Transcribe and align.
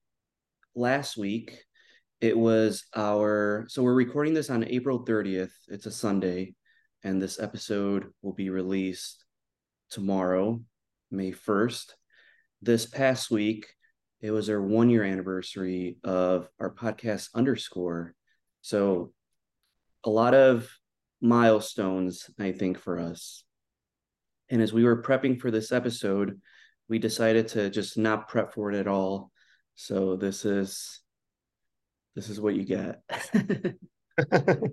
last 0.75 1.17
week, 1.17 1.65
it 2.21 2.37
was 2.37 2.85
our 2.95 3.67
so 3.69 3.83
we're 3.83 3.95
recording 3.95 4.35
this 4.35 4.51
on 4.51 4.65
April 4.65 5.05
30th. 5.05 5.53
It's 5.69 5.87
a 5.87 5.91
Sunday, 5.91 6.55
and 7.03 7.21
this 7.21 7.41
episode 7.41 8.13
will 8.23 8.35
be 8.35 8.51
released 8.51 9.25
tomorrow, 9.91 10.61
May 11.11 11.33
1st. 11.33 11.93
This 12.63 12.87
past 12.87 13.31
week, 13.31 13.67
it 14.21 14.31
was 14.31 14.51
our 14.51 14.61
one 14.61 14.91
year 14.91 15.03
anniversary 15.03 15.97
of 16.05 16.49
our 16.61 16.73
podcast 16.73 17.31
underscore. 17.35 18.15
So 18.61 19.13
a 20.05 20.11
lot 20.11 20.35
of 20.35 20.69
milestones, 21.21 22.31
I 22.39 22.53
think, 22.53 22.79
for 22.79 22.99
us. 22.99 23.45
And 24.51 24.61
as 24.61 24.73
we 24.73 24.85
were 24.85 25.03
prepping 25.03 25.41
for 25.41 25.51
this 25.51 25.73
episode, 25.73 26.41
we 26.89 26.99
decided 26.99 27.49
to 27.49 27.71
just 27.71 27.97
not 27.97 28.29
prep 28.29 28.53
for 28.53 28.71
it 28.73 28.79
at 28.79 28.89
all. 28.89 29.30
So 29.83 30.15
this 30.15 30.45
is 30.45 31.01
this 32.15 32.29
is 32.29 32.39
what 32.39 32.55
you 32.55 32.65
get. 32.65 33.03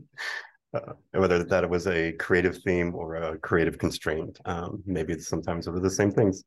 Uh, 0.73 0.91
whether 1.13 1.45
that 1.45 1.67
was 1.69 1.87
a 1.87 2.11
creative 2.19 2.57
theme 2.57 2.93
or 2.93 3.15
a 3.15 3.37
creative 3.37 3.77
constraint, 3.77 4.37
um, 4.43 4.83
maybe 4.85 5.13
it's 5.13 5.25
sometimes 5.25 5.65
over 5.65 5.79
the 5.79 5.89
same 5.89 6.11
things. 6.11 6.43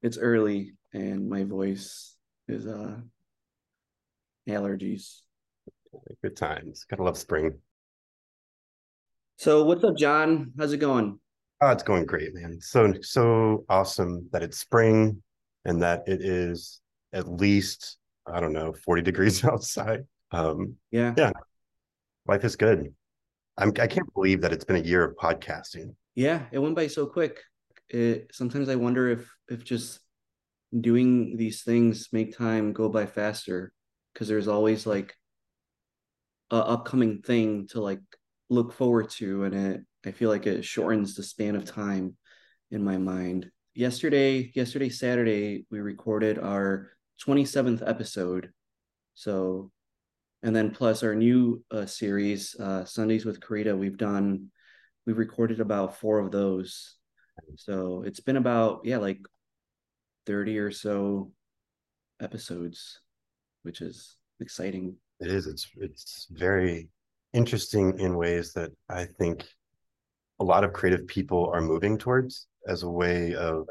it's 0.00 0.16
early 0.16 0.74
and 0.92 1.28
my 1.28 1.42
voice 1.42 2.14
is 2.46 2.68
uh 2.68 2.96
allergies. 4.48 5.22
Good 6.22 6.36
times. 6.36 6.86
Gotta 6.88 7.02
love 7.02 7.18
spring. 7.18 7.58
So 9.38 9.64
what's 9.64 9.82
up, 9.82 9.96
John? 9.96 10.52
How's 10.56 10.72
it 10.72 10.78
going? 10.78 11.18
Oh, 11.60 11.70
it's 11.70 11.82
going 11.82 12.06
great, 12.06 12.32
man. 12.32 12.60
So 12.60 12.94
so 13.02 13.64
awesome 13.68 14.28
that 14.30 14.44
it's 14.44 14.58
spring 14.58 15.20
and 15.64 15.82
that 15.82 16.04
it 16.06 16.22
is 16.22 16.80
at 17.12 17.26
least 17.26 17.98
I 18.26 18.40
don't 18.40 18.52
know 18.52 18.72
40 18.72 19.02
degrees 19.02 19.44
outside. 19.44 20.04
Um, 20.30 20.76
Yeah. 20.90 21.14
Yeah. 21.16 21.32
life 22.26 22.44
is 22.44 22.56
good. 22.56 22.94
I'm 23.56 23.72
I 23.80 23.86
can't 23.86 24.12
believe 24.14 24.40
that 24.40 24.52
it's 24.52 24.64
been 24.64 24.76
a 24.76 24.86
year 24.86 25.04
of 25.04 25.16
podcasting. 25.16 25.94
Yeah, 26.14 26.42
it 26.52 26.58
went 26.58 26.74
by 26.76 26.88
so 26.88 27.06
quick. 27.06 27.40
It 27.88 28.30
sometimes 28.32 28.68
I 28.68 28.76
wonder 28.76 29.08
if 29.10 29.30
if 29.48 29.64
just 29.64 30.00
doing 30.78 31.36
these 31.36 31.62
things 31.62 32.08
make 32.12 32.36
time 32.36 32.72
go 32.72 32.88
by 32.88 33.06
faster 33.06 33.72
because 34.12 34.26
there's 34.26 34.48
always 34.48 34.86
like 34.86 35.14
a 36.50 36.56
upcoming 36.56 37.22
thing 37.22 37.68
to 37.68 37.80
like 37.80 38.00
look 38.50 38.72
forward 38.72 39.08
to 39.10 39.44
and 39.44 39.54
it 39.54 39.80
I 40.04 40.10
feel 40.10 40.30
like 40.30 40.46
it 40.46 40.64
shortens 40.64 41.14
the 41.14 41.22
span 41.22 41.56
of 41.56 41.64
time 41.64 42.16
in 42.70 42.84
my 42.84 42.98
mind. 42.98 43.50
Yesterday, 43.74 44.52
yesterday 44.54 44.88
Saturday, 44.88 45.64
we 45.70 45.80
recorded 45.80 46.38
our 46.38 46.90
27th 47.22 47.82
episode. 47.86 48.50
So 49.14 49.70
and 50.42 50.54
then 50.54 50.70
plus 50.70 51.02
our 51.02 51.14
new 51.14 51.64
uh, 51.70 51.86
series, 51.86 52.54
uh, 52.60 52.84
Sundays 52.84 53.24
with 53.24 53.40
Corita, 53.40 53.76
we've 53.76 53.96
done 53.96 54.50
we've 55.06 55.18
recorded 55.18 55.60
about 55.60 55.98
four 55.98 56.18
of 56.18 56.30
those. 56.30 56.96
So 57.56 58.02
it's 58.06 58.20
been 58.20 58.36
about 58.36 58.82
yeah, 58.84 58.98
like 58.98 59.20
30 60.26 60.58
or 60.58 60.70
so 60.70 61.32
episodes, 62.20 63.00
which 63.62 63.80
is 63.80 64.16
exciting. 64.40 64.96
It 65.20 65.28
is. 65.28 65.46
It's 65.46 65.68
it's 65.76 66.26
very 66.30 66.88
interesting 67.32 67.98
in 67.98 68.16
ways 68.16 68.52
that 68.52 68.70
I 68.88 69.06
think 69.18 69.44
a 70.40 70.44
lot 70.44 70.64
of 70.64 70.72
creative 70.72 71.06
people 71.06 71.50
are 71.52 71.60
moving 71.60 71.96
towards 71.98 72.46
as 72.66 72.82
a 72.82 72.90
way 72.90 73.34
of 73.34 73.66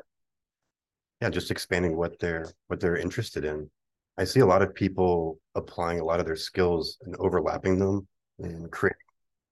yeah, 1.24 1.30
just 1.30 1.52
expanding 1.52 1.96
what 1.96 2.20
they're 2.20 2.52
what 2.68 2.82
they're 2.82 2.98
interested 2.98 3.46
in. 3.46 3.70
I 4.18 4.26
see 4.26 4.42
a 4.42 4.46
lot 4.46 4.62
of 4.62 4.76
people 4.76 5.40
applying 5.56 6.02
a 6.02 6.04
lot 6.04 6.20
of 6.20 6.26
their 6.26 6.36
skills 6.36 6.98
and 7.04 7.16
overlapping 7.16 7.80
them 7.80 8.06
and 8.40 8.70
creating 8.70 8.98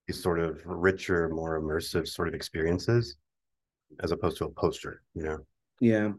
these 0.05 0.21
sort 0.21 0.41
of 0.41 0.59
richer, 0.65 1.29
more 1.29 1.61
immersive 1.61 2.09
sort 2.09 2.27
of 2.27 2.33
experiences 2.33 3.15
as 4.01 4.11
opposed 4.11 4.37
to 4.39 4.45
a 4.45 4.49
poster, 4.49 5.01
you 5.13 5.23
know. 5.23 5.37
Yeah. 5.79 6.11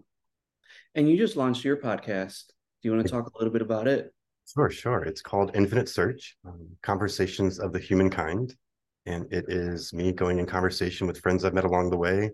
And 0.94 1.06
you 1.06 1.18
just 1.18 1.36
launched 1.36 1.66
your 1.66 1.76
podcast. 1.76 2.46
Do 2.80 2.88
you 2.88 2.92
want 2.92 3.06
to 3.06 3.12
talk 3.12 3.26
a 3.26 3.38
little 3.38 3.52
bit 3.52 3.60
about 3.60 3.86
it? 3.86 4.10
Sure, 4.54 4.70
sure. 4.70 5.04
It's 5.04 5.20
called 5.20 5.50
Infinite 5.54 5.90
Search 5.90 6.34
um, 6.46 6.66
Conversations 6.82 7.58
of 7.58 7.74
the 7.74 7.78
Humankind. 7.78 8.56
And 9.04 9.30
it 9.30 9.44
is 9.48 9.92
me 9.92 10.12
going 10.12 10.38
in 10.38 10.46
conversation 10.46 11.06
with 11.06 11.20
friends 11.20 11.44
I've 11.44 11.52
met 11.52 11.64
along 11.64 11.90
the 11.90 11.98
way 11.98 12.30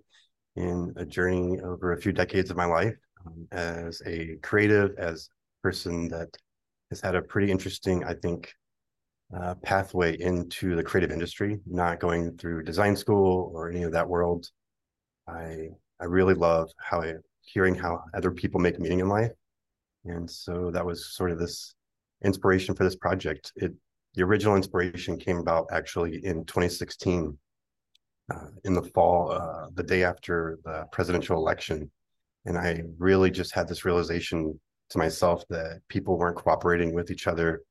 in 0.54 0.92
a 0.96 1.04
journey 1.04 1.58
over 1.60 1.92
a 1.92 2.00
few 2.00 2.12
decades 2.12 2.50
of 2.50 2.56
my 2.56 2.64
life 2.64 2.94
um, 3.26 3.46
as 3.52 4.02
a 4.06 4.36
creative, 4.42 4.96
as 4.98 5.28
a 5.28 5.62
person 5.62 6.08
that 6.08 6.28
has 6.90 7.00
had 7.00 7.14
a 7.14 7.22
pretty 7.22 7.50
interesting, 7.50 8.04
I 8.04 8.14
think, 8.14 8.52
uh, 9.36 9.54
pathway 9.56 10.18
into 10.20 10.74
the 10.74 10.82
creative 10.82 11.10
industry, 11.10 11.60
not 11.66 12.00
going 12.00 12.36
through 12.38 12.62
design 12.62 12.96
school 12.96 13.50
or 13.54 13.70
any 13.70 13.82
of 13.82 13.92
that 13.92 14.08
world. 14.08 14.50
I 15.26 15.68
I 16.00 16.04
really 16.04 16.34
love 16.34 16.70
how 16.78 17.02
I, 17.02 17.14
hearing 17.42 17.74
how 17.74 18.02
other 18.14 18.30
people 18.30 18.60
make 18.60 18.78
meaning 18.78 19.00
in 19.00 19.08
life. 19.08 19.32
And 20.04 20.30
so 20.30 20.70
that 20.70 20.86
was 20.86 21.14
sort 21.14 21.32
of 21.32 21.38
this 21.38 21.74
inspiration 22.24 22.74
for 22.74 22.84
this 22.84 22.96
project. 22.96 23.52
It 23.56 23.74
the 24.14 24.22
original 24.22 24.56
inspiration 24.56 25.18
came 25.18 25.36
about 25.36 25.66
actually 25.70 26.24
in 26.24 26.44
2016, 26.44 27.38
uh, 28.32 28.46
in 28.64 28.74
the 28.74 28.82
fall, 28.82 29.30
uh, 29.30 29.68
the 29.74 29.82
day 29.82 30.02
after 30.02 30.58
the 30.64 30.86
presidential 30.90 31.36
election, 31.36 31.90
and 32.44 32.56
I 32.58 32.82
really 32.98 33.30
just 33.30 33.54
had 33.54 33.68
this 33.68 33.84
realization 33.84 34.58
to 34.90 34.98
myself 34.98 35.44
that 35.50 35.80
people 35.88 36.18
weren't 36.18 36.36
cooperating 36.36 36.94
with 36.94 37.10
each 37.10 37.26
other, 37.26 37.62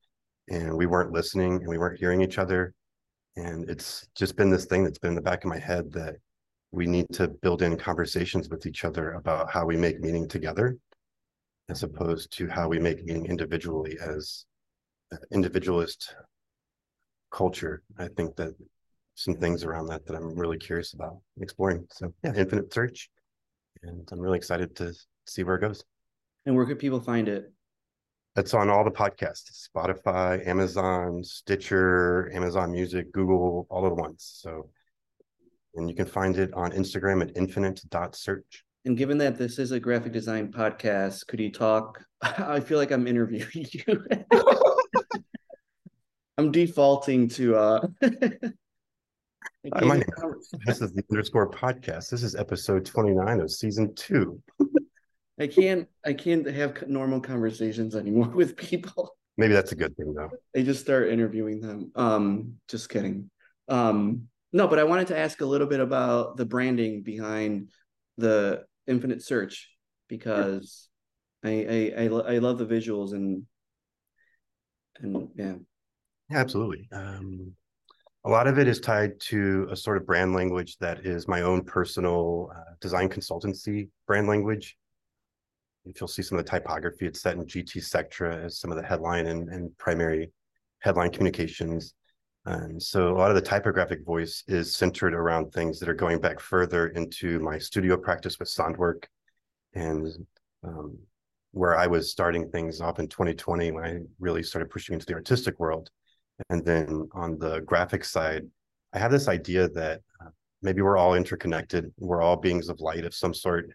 and 0.50 0.76
we 0.76 0.86
weren't 0.86 1.12
listening, 1.12 1.56
and 1.56 1.68
we 1.68 1.78
weren't 1.78 2.00
hearing 2.00 2.22
each 2.22 2.38
other, 2.38 2.74
and 3.36 3.70
it's 3.70 4.08
just 4.16 4.36
been 4.36 4.50
this 4.50 4.66
thing 4.66 4.84
that's 4.84 5.00
been 5.00 5.10
in 5.10 5.16
the 5.16 5.22
back 5.22 5.44
of 5.44 5.50
my 5.50 5.60
head 5.60 5.92
that 5.92 6.16
we 6.72 6.86
need 6.86 7.08
to 7.14 7.28
build 7.28 7.62
in 7.62 7.78
conversations 7.78 8.50
with 8.50 8.66
each 8.66 8.84
other 8.84 9.14
about 9.14 9.50
how 9.50 9.66
we 9.66 9.78
make 9.78 10.00
meaning 10.00 10.28
together 10.28 10.78
as 11.70 11.84
opposed 11.84 12.32
to 12.38 12.48
how 12.48 12.68
we 12.68 12.80
make 12.80 13.04
meaning 13.04 13.26
individually 13.26 13.98
as 14.02 14.46
individualist 15.32 16.16
culture. 17.32 17.84
I 17.98 18.08
think 18.16 18.36
that 18.38 18.54
some 19.16 19.36
things 19.36 19.64
around 19.64 19.88
that 19.88 20.06
that 20.06 20.16
I'm 20.16 20.36
really 20.36 20.58
curious 20.58 20.94
about 20.94 21.18
exploring. 21.42 21.88
So 21.92 22.14
yeah, 22.24 22.34
infinite 22.36 22.74
search, 22.74 23.10
and 23.84 24.08
I'm 24.12 24.20
really 24.20 24.38
excited 24.38 24.76
to 24.78 24.94
see 25.26 25.44
where 25.44 25.56
it 25.56 25.62
goes. 25.62 25.84
And 26.46 26.56
where 26.56 26.66
could 26.66 26.80
people 26.80 27.00
find 27.00 27.28
it? 27.28 27.52
It's 28.36 28.54
on 28.54 28.70
all 28.70 28.84
the 28.84 28.92
podcasts, 28.92 29.68
Spotify, 29.68 30.46
Amazon, 30.48 31.24
Stitcher, 31.24 32.32
Amazon 32.34 32.72
Music, 32.72 33.12
Google, 33.12 33.66
all 33.70 33.88
at 33.88 33.96
once. 33.96 34.40
So, 34.42 34.70
and 35.76 35.90
you 35.90 35.96
can 35.96 36.06
find 36.06 36.38
it 36.38 36.54
on 36.54 36.72
Instagram 36.72 37.22
at 37.22 37.36
infinite.search. 37.36 38.64
And 38.86 38.96
given 38.96 39.18
that 39.18 39.38
this 39.38 39.60
is 39.60 39.72
a 39.72 39.80
graphic 39.80 40.14
design 40.14 40.52
podcast, 40.52 41.28
could 41.28 41.40
you 41.40 41.52
talk? 41.52 42.04
I 42.22 42.60
feel 42.60 42.78
like 42.78 42.92
I'm 42.92 43.08
interviewing 43.08 43.66
you. 43.72 44.06
I'm 46.38 46.52
defaulting 46.52 47.30
to 47.30 47.56
uh 47.56 47.88
Hi, 49.74 49.84
my 49.84 49.96
name, 49.98 50.06
this 50.66 50.82
is 50.82 50.94
the 50.94 51.04
underscore 51.12 51.50
podcast. 51.50 52.10
This 52.10 52.24
is 52.24 52.36
episode 52.36 52.86
29 52.86 53.42
of 53.42 53.52
season 53.52 53.94
two. 53.96 54.42
I 55.40 55.48
can't 55.48 55.88
I 56.06 56.14
can't 56.14 56.46
have 56.46 56.88
normal 56.88 57.20
conversations 57.20 57.96
anymore 57.96 58.28
with 58.36 58.56
people. 58.56 59.18
Maybe 59.36 59.54
that's 59.54 59.72
a 59.72 59.76
good 59.76 59.98
thing 59.98 60.14
though. 60.14 60.30
I 60.56 60.62
just 60.62 60.82
start 60.82 61.10
interviewing 61.10 61.60
them. 61.60 61.92
Um, 61.96 62.54
just 62.70 62.90
kidding. 62.90 63.30
Um, 63.68 64.28
no, 64.54 64.68
but 64.68 64.80
I 64.80 64.84
wanted 64.84 65.08
to 65.08 65.18
ask 65.18 65.42
a 65.42 65.46
little 65.46 65.68
bit 65.68 65.80
about 65.80 66.38
the 66.38 66.46
branding 66.46 67.04
behind 67.04 67.70
the 68.18 68.64
Infinite 68.86 69.22
Search 69.22 69.70
because 70.08 70.88
I 71.44 71.94
I 71.98 72.04
I, 72.04 72.36
I 72.36 72.38
love 72.38 72.58
the 72.58 72.66
visuals 72.66 73.12
and 73.14 73.44
and 75.00 75.30
yeah. 75.36 75.56
yeah 76.30 76.38
absolutely. 76.38 76.88
Um, 76.92 77.54
a 78.28 78.30
lot 78.30 78.46
of 78.46 78.60
it 78.60 78.68
is 78.68 78.82
tied 78.82 79.18
to 79.22 79.70
a 79.72 79.76
sort 79.76 79.96
of 79.96 80.06
brand 80.06 80.34
language 80.34 80.78
that 80.80 81.06
is 81.06 81.30
my 81.30 81.44
own 81.44 81.64
personal 81.64 82.52
uh, 82.54 82.74
design 82.82 83.08
consultancy 83.08 83.88
brand 84.06 84.28
language. 84.28 84.76
If 85.86 86.02
you'll 86.02 86.10
see 86.10 86.22
some 86.22 86.38
of 86.38 86.44
the 86.44 86.52
typography, 86.52 87.06
it's 87.06 87.22
set 87.22 87.38
in 87.38 87.46
GT 87.46 87.82
Sectra 87.82 88.44
as 88.44 88.60
some 88.60 88.70
of 88.70 88.76
the 88.76 88.84
headline 88.84 89.28
and, 89.28 89.48
and 89.48 89.76
primary 89.78 90.30
headline 90.80 91.10
communications. 91.10 91.94
And 92.44 92.84
so 92.84 93.14
a 93.14 93.18
lot 93.18 93.30
of 93.30 93.36
the 93.36 93.42
typographic 93.42 94.04
voice 94.04 94.44
is 94.50 94.76
centered 94.76 95.14
around 95.14 95.54
things 95.54 95.80
that 95.80 95.88
are 95.88 95.94
going 95.94 96.20
back 96.20 96.42
further 96.42 96.88
into 96.88 97.40
my 97.40 97.58
studio 97.58 97.96
practice 97.96 98.40
with 98.40 98.50
Sondwerk 98.50 99.06
and 99.74 100.06
um, 100.66 100.98
where 101.52 101.78
I 101.78 101.88
was 101.88 102.12
starting 102.12 102.50
things 102.50 102.82
off 102.82 103.00
in 103.00 103.08
2020 103.08 103.72
when 103.72 103.86
I 103.86 104.00
really 104.20 104.44
started 104.44 104.70
pushing 104.70 104.96
into 104.96 105.06
the 105.06 105.14
artistic 105.14 105.58
world. 105.62 105.90
And 106.50 106.64
then 106.64 107.10
on 107.14 107.38
the 107.40 107.62
graphic 107.62 108.04
side, 108.04 108.44
I 108.94 109.00
have 109.00 109.12
this 109.12 109.28
idea 109.28 109.70
that 109.70 110.02
uh, 110.24 110.30
maybe 110.62 110.82
we're 110.82 110.98
all 110.98 111.16
interconnected. 111.16 111.92
We're 111.98 112.22
all 112.22 112.38
beings 112.38 112.70
of 112.70 112.80
light 112.80 113.06
of 113.06 113.14
some 113.14 113.34
sort, 113.34 113.70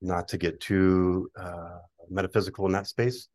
not 0.00 0.28
to 0.28 0.38
get 0.38 0.60
too 0.60 1.30
uh, 1.40 1.78
metaphysical 2.10 2.66
in 2.66 2.72
that 2.72 2.86
space. 2.86 3.28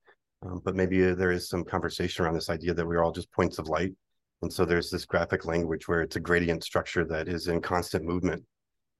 Um, 0.43 0.61
but 0.63 0.75
maybe 0.75 1.13
there 1.13 1.31
is 1.31 1.49
some 1.49 1.63
conversation 1.63 2.25
around 2.25 2.33
this 2.33 2.49
idea 2.49 2.73
that 2.73 2.85
we're 2.85 3.03
all 3.03 3.11
just 3.11 3.31
points 3.31 3.59
of 3.59 3.67
light. 3.67 3.93
And 4.41 4.51
so 4.51 4.65
there's 4.65 4.89
this 4.89 5.05
graphic 5.05 5.45
language 5.45 5.87
where 5.87 6.01
it's 6.01 6.15
a 6.15 6.19
gradient 6.19 6.63
structure 6.63 7.05
that 7.05 7.27
is 7.27 7.47
in 7.47 7.61
constant 7.61 8.05
movement. 8.05 8.43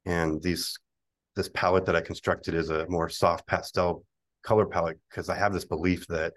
And 0.06 0.42
these 0.42 0.78
this 1.36 1.50
palette 1.54 1.86
that 1.86 1.96
I 1.96 2.02
constructed 2.02 2.54
is 2.54 2.70
a 2.70 2.88
more 2.90 3.10
soft 3.10 3.48
pastel 3.48 4.04
color 4.44 4.66
palette 4.66 5.00
because 5.10 5.30
I 5.30 5.36
have 5.36 5.54
this 5.54 5.66
belief 5.66 6.06
that 6.08 6.34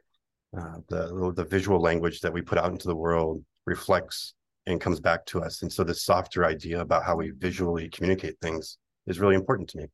uh, 0.57 0.79
the 0.89 1.33
the 1.35 1.45
visual 1.45 1.81
language 1.81 2.21
that 2.21 2.33
we 2.33 2.43
put 2.43 2.59
out 2.59 2.71
into 2.71 2.89
the 2.89 2.95
world 2.95 3.45
reflects 3.67 4.35
and 4.67 4.81
comes 4.81 5.01
back 5.01 5.27
to 5.27 5.43
us. 5.43 5.63
And 5.63 5.73
so 5.73 5.85
this 5.85 6.05
softer 6.05 6.45
idea 6.45 6.81
about 6.81 7.05
how 7.05 7.17
we 7.17 7.31
visually 7.31 7.89
communicate 7.89 8.37
things 8.41 8.79
is 9.07 9.21
really 9.21 9.35
important 9.35 9.69
to 9.71 9.79
me. 9.79 9.87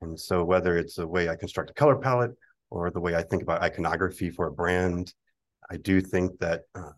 And 0.00 0.18
so 0.18 0.44
whether 0.44 0.78
it's 0.78 0.94
the 0.94 1.06
way 1.06 1.28
I 1.28 1.36
construct 1.36 1.70
a 1.70 1.74
color 1.74 1.96
palette 1.96 2.32
or 2.70 2.90
the 2.90 3.00
way 3.00 3.14
I 3.14 3.22
think 3.22 3.42
about 3.42 3.62
iconography 3.62 4.30
for 4.30 4.46
a 4.46 4.52
brand, 4.52 5.12
I 5.70 5.76
do 5.76 6.00
think 6.00 6.38
that 6.38 6.62
uh, 6.74 6.92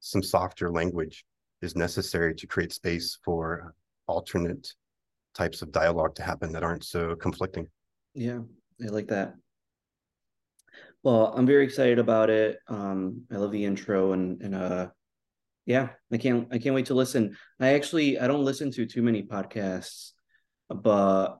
some 0.00 0.22
softer 0.22 0.70
language 0.70 1.24
is 1.60 1.76
necessary 1.76 2.34
to 2.34 2.46
create 2.46 2.72
space 2.72 3.18
for 3.24 3.74
alternate 4.06 4.72
types 5.34 5.62
of 5.62 5.72
dialogue 5.72 6.14
to 6.16 6.22
happen 6.22 6.52
that 6.52 6.62
aren't 6.62 6.84
so 6.84 7.14
conflicting. 7.16 7.66
Yeah, 8.14 8.40
I 8.82 8.88
like 8.88 9.08
that. 9.08 9.34
Well, 11.02 11.34
I'm 11.36 11.46
very 11.46 11.64
excited 11.64 11.98
about 11.98 12.30
it. 12.30 12.58
Um, 12.68 13.22
I 13.30 13.36
love 13.36 13.52
the 13.52 13.64
intro 13.64 14.12
and 14.12 14.40
and 14.40 14.54
uh 14.54 14.88
yeah, 15.66 15.90
I 16.12 16.16
can't 16.16 16.48
I 16.52 16.58
can't 16.58 16.74
wait 16.74 16.86
to 16.86 16.94
listen. 16.94 17.36
I 17.60 17.74
actually 17.74 18.18
I 18.18 18.26
don't 18.26 18.44
listen 18.44 18.70
to 18.72 18.86
too 18.86 19.02
many 19.02 19.22
podcasts, 19.22 20.12
but 20.68 21.38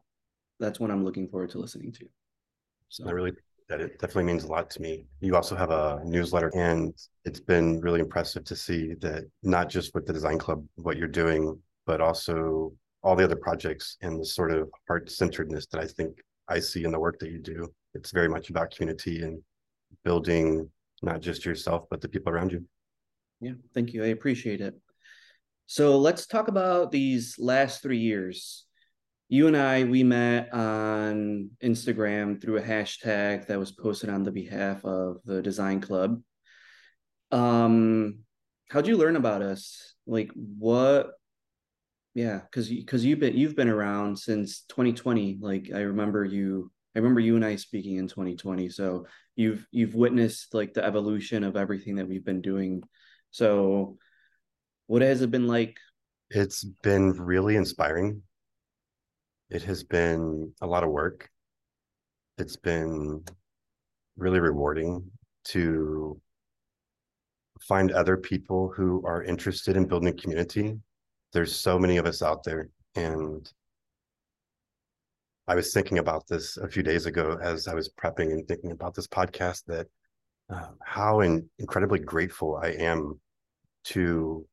that's 0.61 0.79
one 0.79 0.91
I'm 0.91 1.05
looking 1.05 1.29
forward 1.29 1.51
to 1.51 1.59
listening 1.59 1.93
to. 1.93 2.07
So 2.89 3.09
I 3.09 3.13
really 3.13 3.33
that 3.69 3.81
it 3.81 3.99
definitely 3.99 4.25
means 4.25 4.45
a 4.45 4.49
lot 4.49 4.69
to 4.71 4.83
me. 4.83 5.07
You 5.21 5.35
also 5.35 5.57
have 5.57 5.71
a 5.71 6.03
newsletter 6.05 6.51
and 6.55 6.95
it's 7.25 7.41
been 7.41 7.81
really 7.81 8.01
impressive 8.01 8.45
to 8.45 8.57
see 8.57 8.95
that 9.01 9.25
not 9.43 9.69
just 9.69 9.95
with 9.95 10.07
the 10.07 10.13
design 10.13 10.39
club 10.39 10.65
what 10.77 10.97
you're 10.97 11.09
doing, 11.09 11.59
but 11.87 12.01
also 12.01 12.73
all 13.03 13.17
the 13.17 13.25
other 13.25 13.37
projects 13.37 13.97
and 14.03 14.21
the 14.21 14.25
sort 14.25 14.53
of 14.53 14.71
heart 14.87 15.11
centeredness 15.11 15.67
that 15.67 15.81
I 15.81 15.87
think 15.87 16.19
I 16.49 16.61
see 16.61 16.85
in 16.85 16.93
the 16.93 17.01
work 17.01 17.19
that 17.21 17.31
you 17.31 17.39
do. 17.39 17.73
It's 17.95 18.11
very 18.13 18.29
much 18.29 18.51
about 18.51 18.71
community 18.71 19.23
and 19.23 19.43
building 20.05 20.71
not 21.03 21.21
just 21.21 21.45
yourself, 21.45 21.85
but 21.91 22.01
the 22.01 22.09
people 22.09 22.33
around 22.33 22.53
you. 22.53 22.65
Yeah, 23.41 23.53
thank 23.75 23.93
you. 23.93 24.05
I 24.05 24.09
appreciate 24.09 24.61
it. 24.61 24.75
So 25.67 25.99
let's 25.99 26.27
talk 26.27 26.49
about 26.49 26.91
these 26.91 27.37
last 27.39 27.83
three 27.83 27.99
years. 27.99 28.67
You 29.29 29.47
and 29.47 29.57
I, 29.57 29.85
we 29.85 30.05
met 30.05 30.53
on 30.53 31.51
Instagram 31.63 32.41
through 32.41 32.59
a 32.59 32.63
hashtag 32.63 33.47
that 33.47 33.59
was 33.59 33.73
posted 33.73 34.11
on 34.11 34.23
the 34.23 34.31
behalf 34.31 34.85
of 34.85 35.17
the 35.25 35.41
design 35.41 35.81
club. 35.81 36.23
Um, 37.31 38.19
how'd 38.69 38.87
you 38.87 38.97
learn 38.97 39.17
about 39.17 39.43
us? 39.43 39.95
Like 40.07 40.31
what 40.35 41.13
yeah 42.15 42.41
because 42.41 42.69
because 42.69 43.05
you've 43.05 43.21
been 43.21 43.37
you've 43.37 43.57
been 43.57 43.69
around 43.69 44.19
since 44.19 44.63
2020 44.69 45.39
like 45.41 45.71
i 45.75 45.81
remember 45.81 46.25
you 46.25 46.71
I 46.95 46.99
remember 46.99 47.21
you 47.21 47.37
and 47.37 47.45
I 47.45 47.57
speaking 47.57 47.97
in 47.97 48.09
2020. 48.09 48.69
So 48.69 49.07
you've 49.35 49.67
you've 49.71 49.95
witnessed 49.95 50.53
like 50.55 50.75
the 50.75 50.85
evolution 50.85 51.43
of 51.45 51.57
everything 51.57 51.97
that 51.97 52.09
we've 52.09 52.25
been 52.25 52.43
doing. 52.43 52.83
So 53.31 53.97
what 54.87 55.03
has 55.03 55.23
it 55.23 55.31
been 55.31 55.47
like? 55.47 55.79
It's 56.31 56.65
been 56.83 57.13
really 57.13 57.57
inspiring. 57.57 58.23
It 59.49 59.63
has 59.63 59.85
been 59.85 60.53
a 60.61 60.67
lot 60.67 60.85
of 60.85 60.91
work. 60.91 61.31
It's 62.39 62.57
been 62.57 63.25
really 64.17 64.41
rewarding 64.41 65.11
to 65.45 66.21
find 67.61 67.93
other 67.93 68.17
people 68.17 68.73
who 68.75 69.03
are 69.07 69.23
interested 69.23 69.77
in 69.77 69.87
building 69.87 70.09
a 70.09 70.13
community. 70.13 70.77
There's 71.33 71.55
so 71.55 71.79
many 71.79 71.97
of 71.97 72.07
us 72.07 72.23
out 72.23 72.43
there 72.45 72.69
and 72.97 73.51
I 75.49 75.55
was 75.55 75.73
thinking 75.73 75.99
about 75.99 76.27
this 76.29 76.57
a 76.57 76.69
few 76.69 76.83
days 76.83 77.07
ago 77.07 77.39
as 77.43 77.67
I 77.67 77.75
was 77.75 77.89
prepping 77.89 78.33
and 78.33 78.47
thinking 78.47 78.71
about 78.71 78.95
this 78.95 79.09
podcast 79.09 79.65
that 79.67 79.89
uh, 80.49 80.69
how 80.85 81.21
in, 81.21 81.49
incredibly 81.59 81.99
grateful 81.99 82.57
I 82.63 82.69
am 82.69 83.21
to 83.85 84.47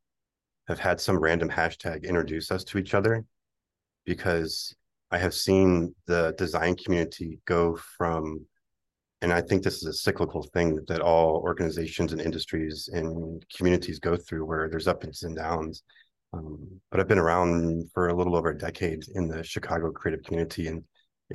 have 0.68 0.80
had 0.80 1.00
some 1.00 1.20
random 1.20 1.50
hashtag 1.50 2.04
introduce 2.04 2.52
us 2.52 2.64
to 2.64 2.78
each 2.78 2.94
other 2.94 3.26
because 4.06 4.74
I 5.12 5.18
have 5.18 5.34
seen 5.34 5.94
the 6.08 6.34
design 6.38 6.76
community 6.76 7.40
go 7.46 7.76
from, 7.98 8.46
and 9.22 9.34
I 9.34 9.42
think 9.42 9.64
this 9.64 9.78
is 9.78 9.86
a 9.86 9.94
cyclical 9.94 10.44
thing 10.54 10.80
that 10.88 11.02
all 11.02 11.38
organizations 11.38 12.14
and 12.14 12.22
industries 12.22 12.90
and 12.92 13.44
communities 13.56 14.00
go 14.00 14.16
through 14.16 14.46
where 14.46 14.70
there's 14.70 14.88
ups 14.88 15.24
and 15.24 15.36
downs. 15.36 15.84
Um, 16.34 16.80
but 16.92 17.00
I've 17.00 17.08
been 17.08 17.20
around 17.20 17.90
for 17.94 18.10
a 18.10 18.16
little 18.16 18.36
over 18.36 18.50
a 18.50 18.58
decade 18.58 19.04
in 19.16 19.28
the 19.28 19.44
Chicago 19.44 19.92
creative 19.92 20.24
community, 20.24 20.68
and 20.68 20.84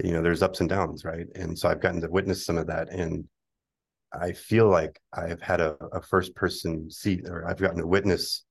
you 0.02 0.12
know, 0.12 0.22
there's 0.22 0.42
ups 0.42 0.60
and 0.60 0.68
downs, 0.68 1.04
right? 1.04 1.26
And 1.34 1.58
so 1.58 1.68
I've 1.68 1.80
gotten 1.80 2.00
to 2.00 2.10
witness 2.10 2.44
some 2.46 2.58
of 2.58 2.66
that, 2.68 2.90
and 2.90 3.24
I 4.12 4.32
feel 4.32 4.68
like 4.68 5.00
I've 5.12 5.42
had 5.42 5.60
a, 5.60 5.76
a 5.92 6.02
first 6.02 6.34
person 6.34 6.90
seat, 6.90 7.22
or 7.26 7.48
I've 7.48 7.60
gotten 7.60 7.78
to 7.78 7.86
witness 7.86 8.44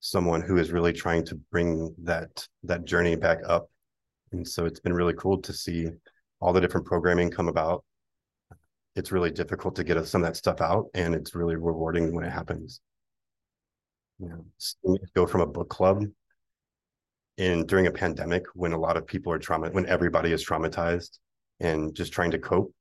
someone 0.00 0.40
who 0.40 0.58
is 0.58 0.70
really 0.70 0.92
trying 0.92 1.24
to 1.26 1.34
bring 1.50 1.94
that 2.04 2.46
that 2.64 2.84
journey 2.84 3.16
back 3.16 3.40
up, 3.46 3.68
and 4.32 4.46
so 4.46 4.66
it's 4.66 4.80
been 4.80 4.92
really 4.92 5.14
cool 5.14 5.40
to 5.42 5.52
see 5.52 5.88
all 6.40 6.52
the 6.52 6.60
different 6.60 6.86
programming 6.86 7.30
come 7.30 7.48
about. 7.48 7.84
It's 8.94 9.12
really 9.12 9.30
difficult 9.30 9.76
to 9.76 9.84
get 9.84 10.04
some 10.06 10.22
of 10.22 10.28
that 10.28 10.36
stuff 10.36 10.60
out, 10.60 10.86
and 10.94 11.14
it's 11.14 11.34
really 11.34 11.56
rewarding 11.56 12.14
when 12.14 12.24
it 12.24 12.30
happens 12.30 12.80
go 15.14 15.26
from 15.26 15.40
a 15.40 15.46
book 15.46 15.68
club 15.68 16.04
in 17.36 17.64
during 17.66 17.86
a 17.86 17.90
pandemic 17.90 18.44
when 18.54 18.72
a 18.72 18.78
lot 18.78 18.96
of 18.96 19.06
people 19.06 19.32
are 19.32 19.38
trauma 19.38 19.70
when 19.70 19.86
everybody 19.86 20.32
is 20.32 20.44
traumatized 20.44 21.18
and 21.60 21.94
just 21.94 22.12
trying 22.12 22.30
to 22.30 22.38
cope 22.38 22.72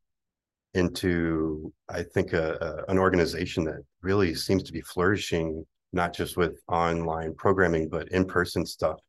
into 0.73 1.71
i 1.89 2.01
think 2.01 2.33
a, 2.33 2.57
a, 2.87 2.91
an 2.91 2.97
organization 2.97 3.63
that 3.63 3.81
really 4.01 4.33
seems 4.33 4.63
to 4.63 4.73
be 4.73 4.81
flourishing 4.81 5.65
not 5.93 6.13
just 6.13 6.37
with 6.37 6.59
online 6.67 7.33
programming 7.35 7.87
but 7.87 8.09
in-person 8.09 8.65
stuff. 8.65 8.99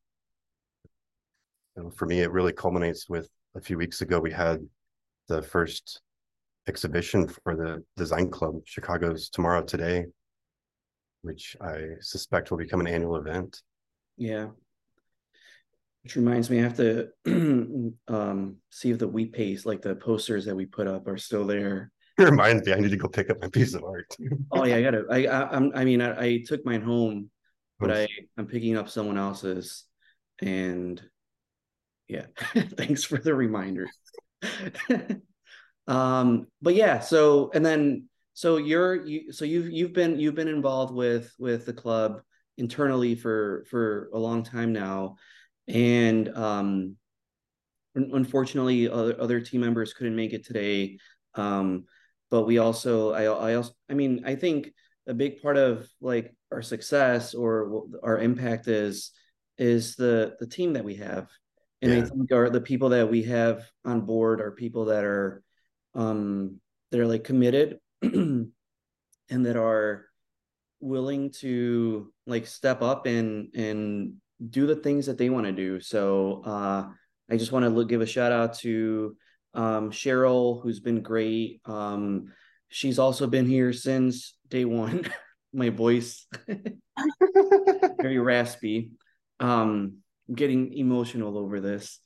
For 1.94 2.06
me 2.06 2.20
it 2.20 2.32
really 2.32 2.52
culminates 2.52 3.08
with 3.08 3.28
a 3.54 3.60
few 3.60 3.78
weeks 3.78 4.00
ago 4.00 4.18
we 4.18 4.32
had 4.32 4.58
the 5.28 5.42
first 5.42 6.00
exhibition 6.66 7.28
for 7.28 7.56
the 7.56 7.82
design 7.96 8.30
club 8.30 8.56
chicago's 8.64 9.28
tomorrow 9.28 9.62
today 9.62 10.04
which 11.22 11.56
i 11.60 11.80
suspect 12.00 12.50
will 12.50 12.58
become 12.58 12.80
an 12.80 12.86
annual 12.86 13.16
event. 13.16 13.60
Yeah. 14.16 14.48
Which 16.02 16.16
reminds 16.16 16.48
me 16.50 16.58
i 16.58 16.62
have 16.62 16.76
to 16.76 17.08
um 18.08 18.56
see 18.70 18.90
if 18.90 18.98
the 18.98 19.08
we 19.08 19.26
paste 19.26 19.66
like 19.66 19.82
the 19.82 19.94
posters 19.94 20.44
that 20.46 20.56
we 20.56 20.66
put 20.66 20.86
up 20.86 21.06
are 21.08 21.18
still 21.18 21.46
there. 21.46 21.90
It 22.18 22.24
reminds 22.24 22.66
me 22.66 22.72
i 22.72 22.80
need 22.80 22.90
to 22.90 22.96
go 22.96 23.06
pick 23.06 23.30
up 23.30 23.40
my 23.40 23.48
piece 23.48 23.74
of 23.74 23.84
art 23.84 24.12
oh 24.50 24.64
yeah 24.64 24.74
i 24.74 24.82
gotta 24.82 25.04
i 25.08 25.26
i, 25.26 25.56
I'm, 25.56 25.70
I 25.72 25.84
mean 25.84 26.00
I, 26.00 26.20
I 26.20 26.42
took 26.44 26.66
mine 26.66 26.82
home 26.82 27.30
but 27.78 27.96
I 27.96 28.08
I'm 28.36 28.46
picking 28.46 28.76
up 28.76 28.88
someone 28.88 29.18
else's, 29.18 29.84
and 30.40 31.00
yeah, 32.08 32.26
thanks 32.76 33.04
for 33.04 33.18
the 33.18 33.34
reminder. 33.34 33.88
um, 35.86 36.46
but 36.60 36.74
yeah, 36.74 37.00
so 37.00 37.50
and 37.54 37.64
then 37.64 38.07
so 38.38 38.56
you're 38.56 39.04
you 39.04 39.32
so 39.32 39.44
you've 39.44 39.68
you've 39.68 39.92
been 39.92 40.20
you've 40.20 40.36
been 40.36 40.46
involved 40.46 40.94
with 40.94 41.34
with 41.40 41.66
the 41.66 41.72
club 41.72 42.22
internally 42.56 43.16
for 43.16 43.64
for 43.68 44.10
a 44.14 44.18
long 44.18 44.44
time 44.44 44.72
now, 44.72 45.16
and 45.66 46.28
um, 46.36 46.94
unfortunately 47.96 48.88
other, 48.88 49.20
other 49.20 49.40
team 49.40 49.62
members 49.62 49.92
couldn't 49.92 50.14
make 50.14 50.32
it 50.32 50.46
today. 50.46 50.98
Um, 51.34 51.86
but 52.30 52.44
we 52.44 52.58
also 52.58 53.10
I 53.12 53.24
I 53.24 53.54
also 53.56 53.72
I 53.90 53.94
mean 53.94 54.22
I 54.24 54.36
think 54.36 54.70
a 55.08 55.14
big 55.14 55.42
part 55.42 55.56
of 55.56 55.88
like 56.00 56.32
our 56.52 56.62
success 56.62 57.34
or 57.34 57.86
our 58.04 58.20
impact 58.20 58.68
is 58.68 59.10
is 59.56 59.96
the 59.96 60.36
the 60.38 60.46
team 60.46 60.74
that 60.74 60.84
we 60.84 60.94
have 60.94 61.26
and 61.82 61.92
yeah. 61.92 61.98
i 61.98 62.02
think 62.02 62.30
are 62.30 62.48
the 62.48 62.60
people 62.60 62.90
that 62.90 63.10
we 63.10 63.24
have 63.24 63.68
on 63.84 64.02
board 64.02 64.40
are 64.40 64.52
people 64.52 64.84
that 64.84 65.04
are 65.04 65.42
um 65.94 66.60
that 66.90 67.00
are 67.00 67.06
like 67.06 67.24
committed 67.24 67.78
and 68.02 68.52
that 69.30 69.56
are 69.56 70.06
willing 70.80 71.30
to 71.30 72.12
like 72.26 72.46
step 72.46 72.82
up 72.82 73.06
and 73.06 73.54
and 73.54 74.14
do 74.50 74.66
the 74.66 74.76
things 74.76 75.06
that 75.06 75.18
they 75.18 75.30
want 75.30 75.46
to 75.46 75.52
do. 75.52 75.80
So 75.80 76.42
uh 76.44 76.88
i 77.30 77.36
just 77.36 77.52
want 77.52 77.64
to 77.64 77.84
give 77.84 78.00
a 78.00 78.06
shout 78.06 78.32
out 78.32 78.54
to 78.58 79.16
um 79.54 79.90
cheryl 79.90 80.62
who's 80.62 80.80
been 80.80 81.02
great. 81.02 81.60
Um 81.64 82.32
she's 82.68 82.98
also 82.98 83.26
been 83.26 83.46
here 83.46 83.72
since 83.72 84.34
day 84.48 84.64
one. 84.64 85.10
My 85.52 85.70
voice. 85.70 86.26
Very 88.00 88.18
raspy. 88.18 88.92
Um 89.40 89.98
I'm 90.28 90.34
getting 90.34 90.74
emotional 90.74 91.38
over 91.38 91.60
this. 91.60 92.00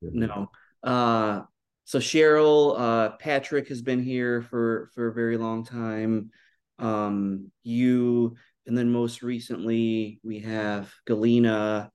No. 0.00 0.50
Uh 0.82 1.42
so 1.86 2.00
cheryl 2.00 2.78
uh 2.78 3.10
patrick 3.16 3.68
has 3.68 3.80
been 3.80 4.02
here 4.02 4.42
for 4.42 4.90
for 4.94 5.06
a 5.06 5.14
very 5.14 5.38
long 5.38 5.64
time. 5.64 6.30
Um 6.78 7.52
you 7.62 8.36
and 8.66 8.76
then 8.76 8.90
most 8.90 9.22
recently 9.22 10.20
we 10.24 10.40
have 10.40 10.92
galena 11.06 11.90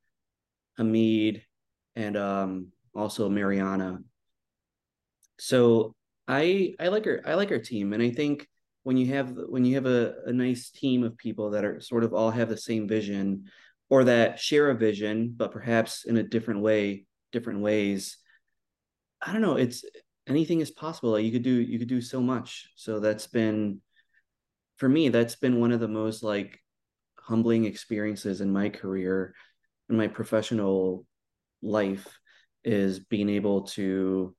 hamid 0.77 1.43
and 1.95 2.15
um 2.17 2.67
also 2.95 3.29
mariana. 3.29 3.99
So 5.37 5.93
i 6.27 6.73
i 6.79 6.87
like 6.87 7.05
our 7.05 7.21
i 7.25 7.33
like 7.33 7.51
our 7.51 7.59
team 7.59 7.91
and 7.91 8.01
i 8.01 8.09
think 8.09 8.47
when 8.83 8.95
you 8.95 9.07
have 9.07 9.35
when 9.49 9.65
you 9.65 9.75
have 9.75 9.85
a, 9.85 10.13
a 10.25 10.31
nice 10.31 10.69
team 10.69 11.03
of 11.03 11.17
people 11.17 11.51
that 11.51 11.65
are 11.65 11.81
sort 11.81 12.05
of 12.05 12.13
all 12.13 12.31
have 12.31 12.47
the 12.47 12.57
same 12.57 12.87
vision 12.87 13.43
or 13.89 14.05
that 14.05 14.39
share 14.39 14.69
a 14.69 14.75
vision 14.75 15.33
but 15.35 15.51
perhaps 15.51 16.05
in 16.05 16.15
a 16.15 16.23
different 16.23 16.61
way 16.61 17.05
different 17.33 17.59
ways 17.59 18.17
i 19.21 19.31
don't 19.31 19.41
know 19.41 19.55
it's 19.55 19.83
anything 20.27 20.61
is 20.61 20.71
possible 20.71 21.11
like 21.11 21.25
you 21.25 21.31
could 21.31 21.43
do 21.43 21.51
you 21.51 21.79
could 21.79 21.87
do 21.87 22.01
so 22.01 22.21
much. 22.21 22.69
So 22.75 22.99
that's 22.99 23.27
been 23.27 23.81
for 24.77 24.89
me 24.89 25.09
that's 25.09 25.35
been 25.35 25.59
one 25.59 25.71
of 25.71 25.79
the 25.79 25.87
most 25.87 26.23
like 26.23 26.59
humbling 27.19 27.65
experiences 27.65 28.41
in 28.41 28.51
my 28.51 28.69
career 28.69 29.35
in 29.89 29.97
my 29.97 30.07
professional 30.07 31.05
life 31.61 32.19
is 32.63 32.99
being 32.99 33.29
able 33.29 33.63
to 33.63 34.35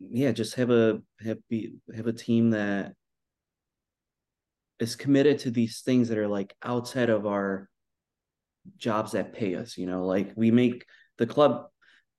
yeah, 0.00 0.32
just 0.32 0.56
have 0.56 0.70
a 0.70 1.00
have 1.20 1.38
be 1.48 1.74
have 1.94 2.06
a 2.06 2.12
team 2.12 2.50
that 2.50 2.94
is 4.80 4.96
committed 4.96 5.38
to 5.40 5.50
these 5.50 5.80
things 5.82 6.08
that 6.08 6.18
are 6.18 6.28
like 6.28 6.54
outside 6.62 7.08
of 7.08 7.24
our 7.24 7.68
jobs 8.78 9.12
that 9.12 9.32
pay 9.32 9.54
us, 9.54 9.78
you 9.78 9.86
know, 9.86 10.04
like 10.04 10.32
we 10.34 10.50
make 10.50 10.86
the 11.18 11.26
club 11.26 11.68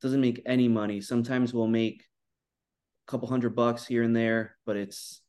doesn't 0.03 0.21
make 0.21 0.41
any 0.45 0.67
money. 0.67 1.01
Sometimes 1.01 1.53
we'll 1.53 1.67
make 1.67 2.03
a 3.07 3.11
couple 3.11 3.27
hundred 3.27 3.55
bucks 3.55 3.87
here 3.87 4.03
and 4.03 4.15
there, 4.15 4.57
but 4.65 4.75
it's 4.75 5.21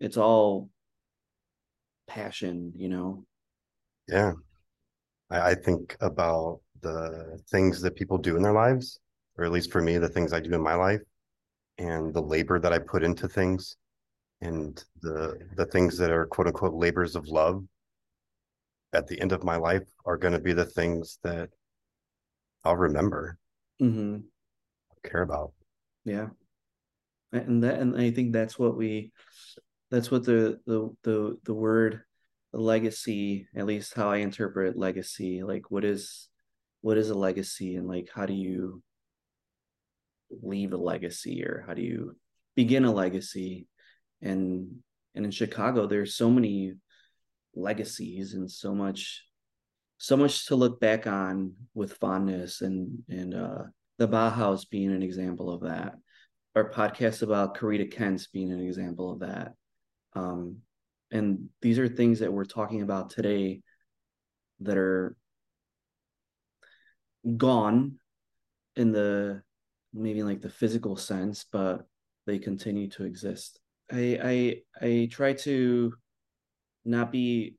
it's 0.00 0.16
all 0.16 0.70
passion, 2.08 2.72
you 2.76 2.88
know. 2.88 3.24
Yeah. 4.08 4.32
I, 5.30 5.50
I 5.50 5.54
think 5.54 5.96
about 6.00 6.60
the 6.82 7.40
things 7.50 7.80
that 7.82 7.94
people 7.96 8.18
do 8.18 8.36
in 8.36 8.42
their 8.42 8.52
lives, 8.52 8.98
or 9.36 9.44
at 9.44 9.52
least 9.52 9.70
for 9.70 9.80
me, 9.80 9.98
the 9.98 10.08
things 10.08 10.32
I 10.32 10.40
do 10.40 10.52
in 10.52 10.60
my 10.60 10.74
life 10.74 11.02
and 11.78 12.12
the 12.12 12.22
labor 12.22 12.58
that 12.58 12.72
I 12.72 12.78
put 12.80 13.04
into 13.04 13.28
things 13.28 13.76
and 14.40 14.82
the 15.00 15.38
the 15.56 15.66
things 15.66 15.96
that 15.98 16.10
are 16.10 16.26
quote 16.26 16.48
unquote 16.48 16.74
labors 16.74 17.14
of 17.16 17.28
love 17.28 17.64
at 18.92 19.06
the 19.06 19.20
end 19.20 19.32
of 19.32 19.44
my 19.44 19.56
life 19.56 19.86
are 20.04 20.16
going 20.16 20.32
to 20.32 20.40
be 20.40 20.52
the 20.52 20.64
things 20.64 21.18
that 21.22 21.50
I'll 22.64 22.76
remember, 22.76 23.38
mm-hmm. 23.80 24.18
care 25.04 25.22
about. 25.22 25.52
Yeah, 26.04 26.28
and 27.32 27.62
that 27.62 27.80
and 27.80 27.96
I 27.96 28.10
think 28.10 28.32
that's 28.32 28.58
what 28.58 28.76
we, 28.76 29.12
that's 29.90 30.10
what 30.10 30.24
the 30.24 30.60
the 30.66 30.90
the 31.02 31.38
the 31.44 31.54
word 31.54 32.02
legacy, 32.52 33.48
at 33.54 33.66
least 33.66 33.94
how 33.94 34.10
I 34.10 34.18
interpret 34.18 34.76
legacy, 34.76 35.42
like 35.42 35.70
what 35.70 35.84
is 35.84 36.28
what 36.80 36.96
is 36.96 37.10
a 37.10 37.14
legacy 37.14 37.76
and 37.76 37.88
like 37.88 38.08
how 38.14 38.26
do 38.26 38.34
you 38.34 38.82
leave 40.30 40.72
a 40.72 40.76
legacy 40.76 41.44
or 41.44 41.64
how 41.66 41.74
do 41.74 41.82
you 41.82 42.16
begin 42.54 42.84
a 42.84 42.92
legacy 42.92 43.66
and 44.22 44.68
and 45.14 45.24
in 45.24 45.30
chicago 45.30 45.86
there's 45.86 46.14
so 46.14 46.30
many 46.30 46.74
legacies 47.54 48.34
and 48.34 48.50
so 48.50 48.74
much 48.74 49.24
so 49.98 50.16
much 50.16 50.46
to 50.46 50.56
look 50.56 50.80
back 50.80 51.06
on 51.06 51.52
with 51.74 51.94
fondness 51.94 52.60
and 52.60 53.02
and 53.08 53.34
uh 53.34 53.62
the 53.98 54.08
bauhaus 54.08 54.68
being 54.68 54.92
an 54.92 55.02
example 55.02 55.52
of 55.52 55.62
that 55.62 55.94
our 56.54 56.70
podcast 56.70 57.22
about 57.22 57.56
Corita 57.56 57.90
Kent's 57.90 58.28
being 58.28 58.52
an 58.52 58.60
example 58.60 59.12
of 59.12 59.20
that 59.20 59.52
um 60.14 60.58
and 61.10 61.48
these 61.62 61.78
are 61.78 61.88
things 61.88 62.20
that 62.20 62.32
we're 62.32 62.44
talking 62.44 62.82
about 62.82 63.10
today 63.10 63.62
that 64.60 64.76
are 64.76 65.16
gone 67.36 67.98
in 68.76 68.92
the 68.92 69.42
maybe 69.92 70.22
like 70.22 70.40
the 70.40 70.50
physical 70.50 70.96
sense, 70.96 71.44
but 71.50 71.86
they 72.26 72.38
continue 72.38 72.88
to 72.90 73.04
exist. 73.04 73.58
I 73.90 74.62
I 74.80 74.86
I 74.86 75.08
try 75.10 75.32
to 75.34 75.94
not 76.84 77.10
be 77.10 77.56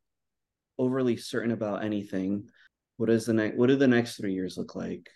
overly 0.79 1.15
certain 1.17 1.51
about 1.51 1.83
anything. 1.83 2.50
What 2.98 3.09
is 3.09 3.25
the 3.25 3.33
next 3.33 3.57
what 3.57 3.67
do 3.67 3.75
the 3.75 3.88
next 3.88 4.17
three 4.17 4.33
years 4.33 4.57
look 4.57 4.75
like? 4.75 5.07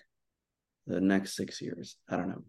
The 0.86 1.01
next 1.01 1.36
six 1.36 1.62
years? 1.62 1.96
I 2.10 2.17
don't 2.17 2.29
know. 2.29 2.43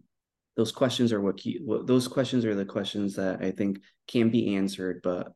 Those 0.57 0.71
questions 0.71 1.11
are 1.11 1.21
what 1.21 1.37
key 1.37 1.59
what, 1.63 1.87
those 1.87 2.07
questions 2.07 2.45
are 2.45 2.55
the 2.55 2.65
questions 2.65 3.15
that 3.15 3.41
I 3.41 3.51
think 3.51 3.79
can 4.07 4.29
be 4.29 4.55
answered 4.55 5.01
but 5.03 5.31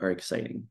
are 0.00 0.10
exciting. 0.10 0.64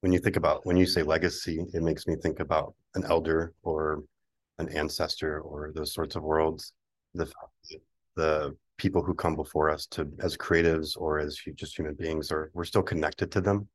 When 0.00 0.12
you 0.12 0.20
think 0.20 0.36
about 0.36 0.64
when 0.64 0.76
you 0.76 0.86
say 0.86 1.02
legacy, 1.02 1.64
it 1.72 1.82
makes 1.82 2.06
me 2.06 2.14
think 2.22 2.38
about 2.38 2.74
an 2.94 3.04
elder 3.04 3.52
or 3.62 4.04
an 4.58 4.68
ancestor 4.68 5.40
or 5.40 5.72
those 5.74 5.92
sorts 5.92 6.16
of 6.16 6.22
worlds 6.22 6.72
the 7.16 7.30
the 8.16 8.56
people 8.78 9.02
who 9.02 9.14
come 9.14 9.36
before 9.36 9.70
us 9.70 9.86
to 9.86 10.10
as 10.20 10.36
creatives 10.36 10.96
or 10.96 11.18
as 11.18 11.38
just 11.54 11.76
human 11.78 11.94
beings 11.94 12.30
are 12.30 12.50
we're 12.54 12.64
still 12.64 12.82
connected 12.82 13.30
to 13.30 13.40
them 13.40 13.66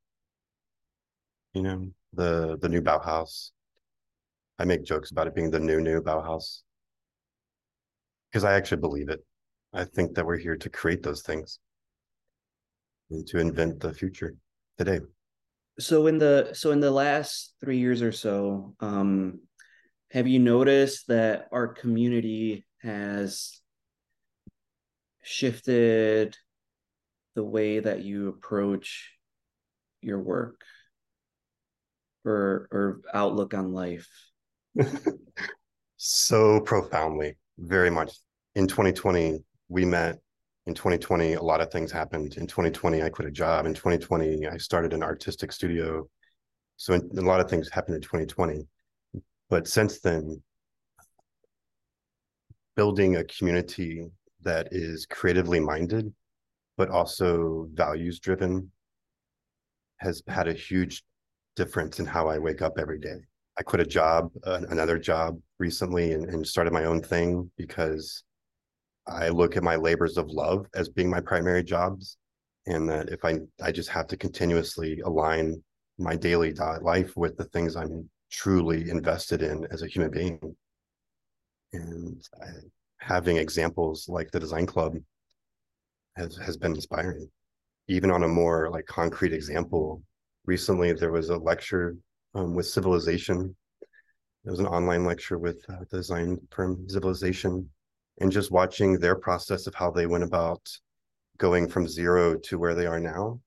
you 1.54 1.62
know 1.62 1.92
the 2.14 2.58
the 2.62 2.70
new 2.70 2.82
bauhaus. 2.82 3.52
I 4.60 4.66
make 4.66 4.84
jokes 4.84 5.12
about 5.12 5.28
it 5.28 5.36
being 5.36 5.52
the 5.52 5.60
new 5.60 5.82
new 5.82 6.02
bauhaus. 6.02 6.62
Because 8.32 8.44
i 8.44 8.54
actually 8.54 8.82
believe 8.82 9.10
it. 9.10 9.20
I 9.74 9.84
think 9.84 10.16
that 10.16 10.26
we're 10.26 10.38
here 10.38 10.56
to 10.58 10.70
create 10.70 11.04
those 11.04 11.22
things. 11.22 11.60
And 13.10 13.28
to 13.28 13.40
invent 13.40 13.82
the 13.82 13.94
future 13.94 14.36
today. 14.78 15.02
So 15.80 16.08
in 16.08 16.18
the 16.18 16.52
so 16.54 16.72
in 16.72 16.80
the 16.80 16.92
last 16.92 17.54
three 17.60 17.78
years 17.78 18.02
or 18.02 18.12
so 18.12 18.76
um 18.80 19.40
have 20.12 20.28
you 20.28 20.40
noticed 20.40 21.08
that 21.08 21.48
our 21.52 21.68
community 21.68 22.66
has 22.82 23.62
shifted 25.24 26.38
the 27.36 27.44
way 27.44 27.80
that 27.80 28.04
you 28.04 28.28
approach 28.28 29.12
your 30.02 30.20
work 30.20 30.62
or 32.26 32.68
or 32.72 33.02
outlook 33.14 33.54
on 33.54 33.72
life? 33.74 34.08
So 36.04 36.60
profoundly 36.62 37.38
very 37.60 37.92
much. 37.92 38.18
In 38.56 38.66
2020 38.66 39.44
we 39.70 39.86
met. 39.86 40.18
In 40.66 40.74
2020 40.74 41.34
a 41.34 41.42
lot 41.44 41.62
of 41.62 41.72
things 41.72 41.92
happened. 41.92 42.38
In 42.38 42.48
2020 42.48 43.04
i 43.04 43.10
quit 43.10 43.28
a 43.28 43.32
job. 43.32 43.68
In 43.68 43.76
2020 43.76 44.48
i 44.48 44.58
started 44.58 44.94
an 44.94 45.04
artistic 45.04 45.52
studio. 45.52 46.10
So 46.78 46.96
a 46.96 47.22
lot 47.22 47.40
of 47.40 47.52
things 47.52 47.70
happened 47.70 47.98
in 47.98 48.02
2020 48.02 48.68
but 49.48 49.68
since 49.68 50.00
then 50.00 50.42
building 52.76 53.18
a 53.18 53.24
community 53.26 54.10
that 54.42 54.70
is 54.72 55.06
creatively 55.06 55.60
minded 55.60 56.12
but 56.78 56.90
also 56.90 57.68
values 57.74 58.20
driven 58.20 58.72
has 59.98 60.24
had 60.28 60.48
a 60.48 60.54
huge 60.54 61.04
difference 61.62 62.00
in 62.00 62.06
how 62.06 62.24
i 62.28 62.38
wake 62.48 62.62
up 62.62 62.76
every 62.78 63.00
day 63.00 63.18
i 63.60 63.62
quit 63.64 63.82
a 63.88 63.94
job 64.00 64.30
uh, 64.48 64.62
another 64.70 64.98
job 64.98 65.30
recently 65.60 66.14
and, 66.14 66.24
and 66.32 66.46
started 66.46 66.74
my 66.74 66.86
own 66.86 67.02
thing 67.02 67.50
because 67.58 68.24
I 69.08 69.30
look 69.30 69.58
at 69.58 69.64
my 69.64 69.76
labors 69.76 70.18
of 70.18 70.30
love 70.30 70.68
as 70.76 70.90
being 70.90 71.10
my 71.10 71.22
primary 71.22 71.64
jobs, 71.64 72.18
and 72.68 72.90
that 72.90 73.10
if 73.10 73.26
I 73.26 73.40
I 73.62 73.72
just 73.72 73.90
have 73.90 74.08
to 74.08 74.18
continuously 74.18 75.00
align 75.02 75.64
my 75.98 76.16
daily 76.16 76.54
life 76.54 77.16
with 77.18 77.38
the 77.38 77.46
things 77.46 77.76
I'm 77.76 78.10
truly 78.30 78.90
invested 78.90 79.42
in 79.42 79.68
as 79.72 79.82
a 79.82 79.88
human 79.88 80.12
being, 80.12 80.56
and 81.74 82.22
I, 82.42 82.48
having 83.00 83.38
examples 83.38 84.08
like 84.08 84.32
the 84.32 84.40
Design 84.40 84.66
Club 84.66 84.98
has 86.16 86.38
has 86.38 86.58
been 86.58 86.76
inspiring. 86.76 87.30
Even 87.88 88.12
on 88.12 88.24
a 88.24 88.28
more 88.28 88.70
like 88.70 88.86
concrete 88.86 89.34
example, 89.34 90.04
recently 90.46 90.94
there 90.94 91.12
was 91.12 91.30
a 91.30 91.38
lecture 91.38 91.96
um, 92.34 92.56
with 92.56 92.68
Civilization. 92.68 93.56
It 94.46 94.50
was 94.50 94.60
an 94.60 94.68
online 94.68 95.06
lecture 95.06 95.38
with 95.38 95.64
uh, 95.70 95.80
the 95.90 95.98
design 95.98 96.40
firm 96.50 96.88
Civilization 96.88 97.70
and 98.20 98.32
just 98.32 98.52
watching 98.52 99.00
their 99.00 99.16
process 99.16 99.68
of 99.68 99.76
how 99.76 99.92
they 99.92 100.08
went 100.08 100.24
about 100.24 100.62
going 101.38 101.68
from 101.68 101.88
zero 101.88 102.38
to 102.38 102.60
where 102.60 102.76
they 102.76 102.86
are 102.86 103.00
now 103.00 103.40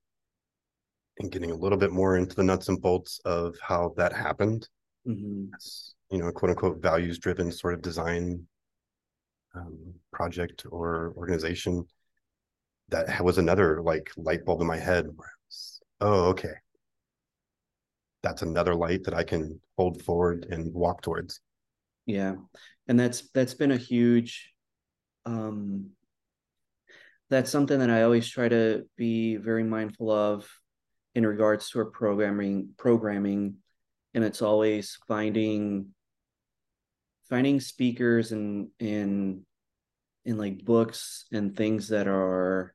and 1.19 1.31
getting 1.31 1.53
a 1.53 1.57
little 1.57 1.79
bit 1.79 1.93
more 1.93 2.17
into 2.17 2.35
the 2.35 2.43
nuts 2.43 2.69
and 2.69 2.83
bolts 2.83 3.21
of 3.25 3.57
how 3.63 3.95
that 3.97 4.13
happened 4.13 4.69
mm-hmm. 5.07 5.45
you 6.11 6.19
know 6.19 6.31
quote 6.33 6.51
unquote 6.51 6.83
values 6.83 7.19
driven 7.19 7.53
sort 7.53 7.75
of 7.75 7.83
design 7.83 8.45
um, 9.55 9.95
project 10.13 10.67
or 10.71 11.13
organization 11.17 11.87
that 12.89 13.23
was 13.23 13.39
another 13.39 13.81
like 13.81 14.11
light 14.17 14.45
bulb 14.45 14.61
in 14.61 14.67
my 14.67 14.79
head 14.79 15.07
where 15.15 15.33
was, 15.47 15.81
oh 16.01 16.25
okay 16.31 16.55
that's 18.25 18.43
another 18.43 18.75
light 18.75 19.05
that 19.05 19.15
i 19.15 19.23
can 19.23 19.61
hold 19.77 20.03
forward 20.03 20.47
and 20.51 20.73
walk 20.73 21.03
towards. 21.03 21.41
Yeah. 22.07 22.35
And 22.89 22.99
that's 22.99 23.29
that's 23.31 23.55
been 23.55 23.73
a 23.73 23.77
huge 23.77 24.53
um, 25.27 25.91
that's 27.31 27.51
something 27.51 27.79
that 27.79 27.91
I 27.91 28.03
always 28.03 28.29
try 28.29 28.49
to 28.49 28.85
be 28.97 29.37
very 29.37 29.65
mindful 29.65 30.11
of 30.11 30.47
in 31.15 31.27
regards 31.27 31.71
to 31.71 31.79
our 31.79 31.87
programming 31.87 32.71
programming. 32.77 33.57
And 34.13 34.23
it's 34.23 34.43
always 34.43 34.99
finding 35.09 35.89
finding 37.31 37.59
speakers 37.59 38.33
and 38.33 38.69
in 38.79 39.47
in 40.27 40.37
like 40.37 40.65
books 40.65 41.25
and 41.33 41.57
things 41.57 41.89
that 41.89 42.07
are 42.07 42.75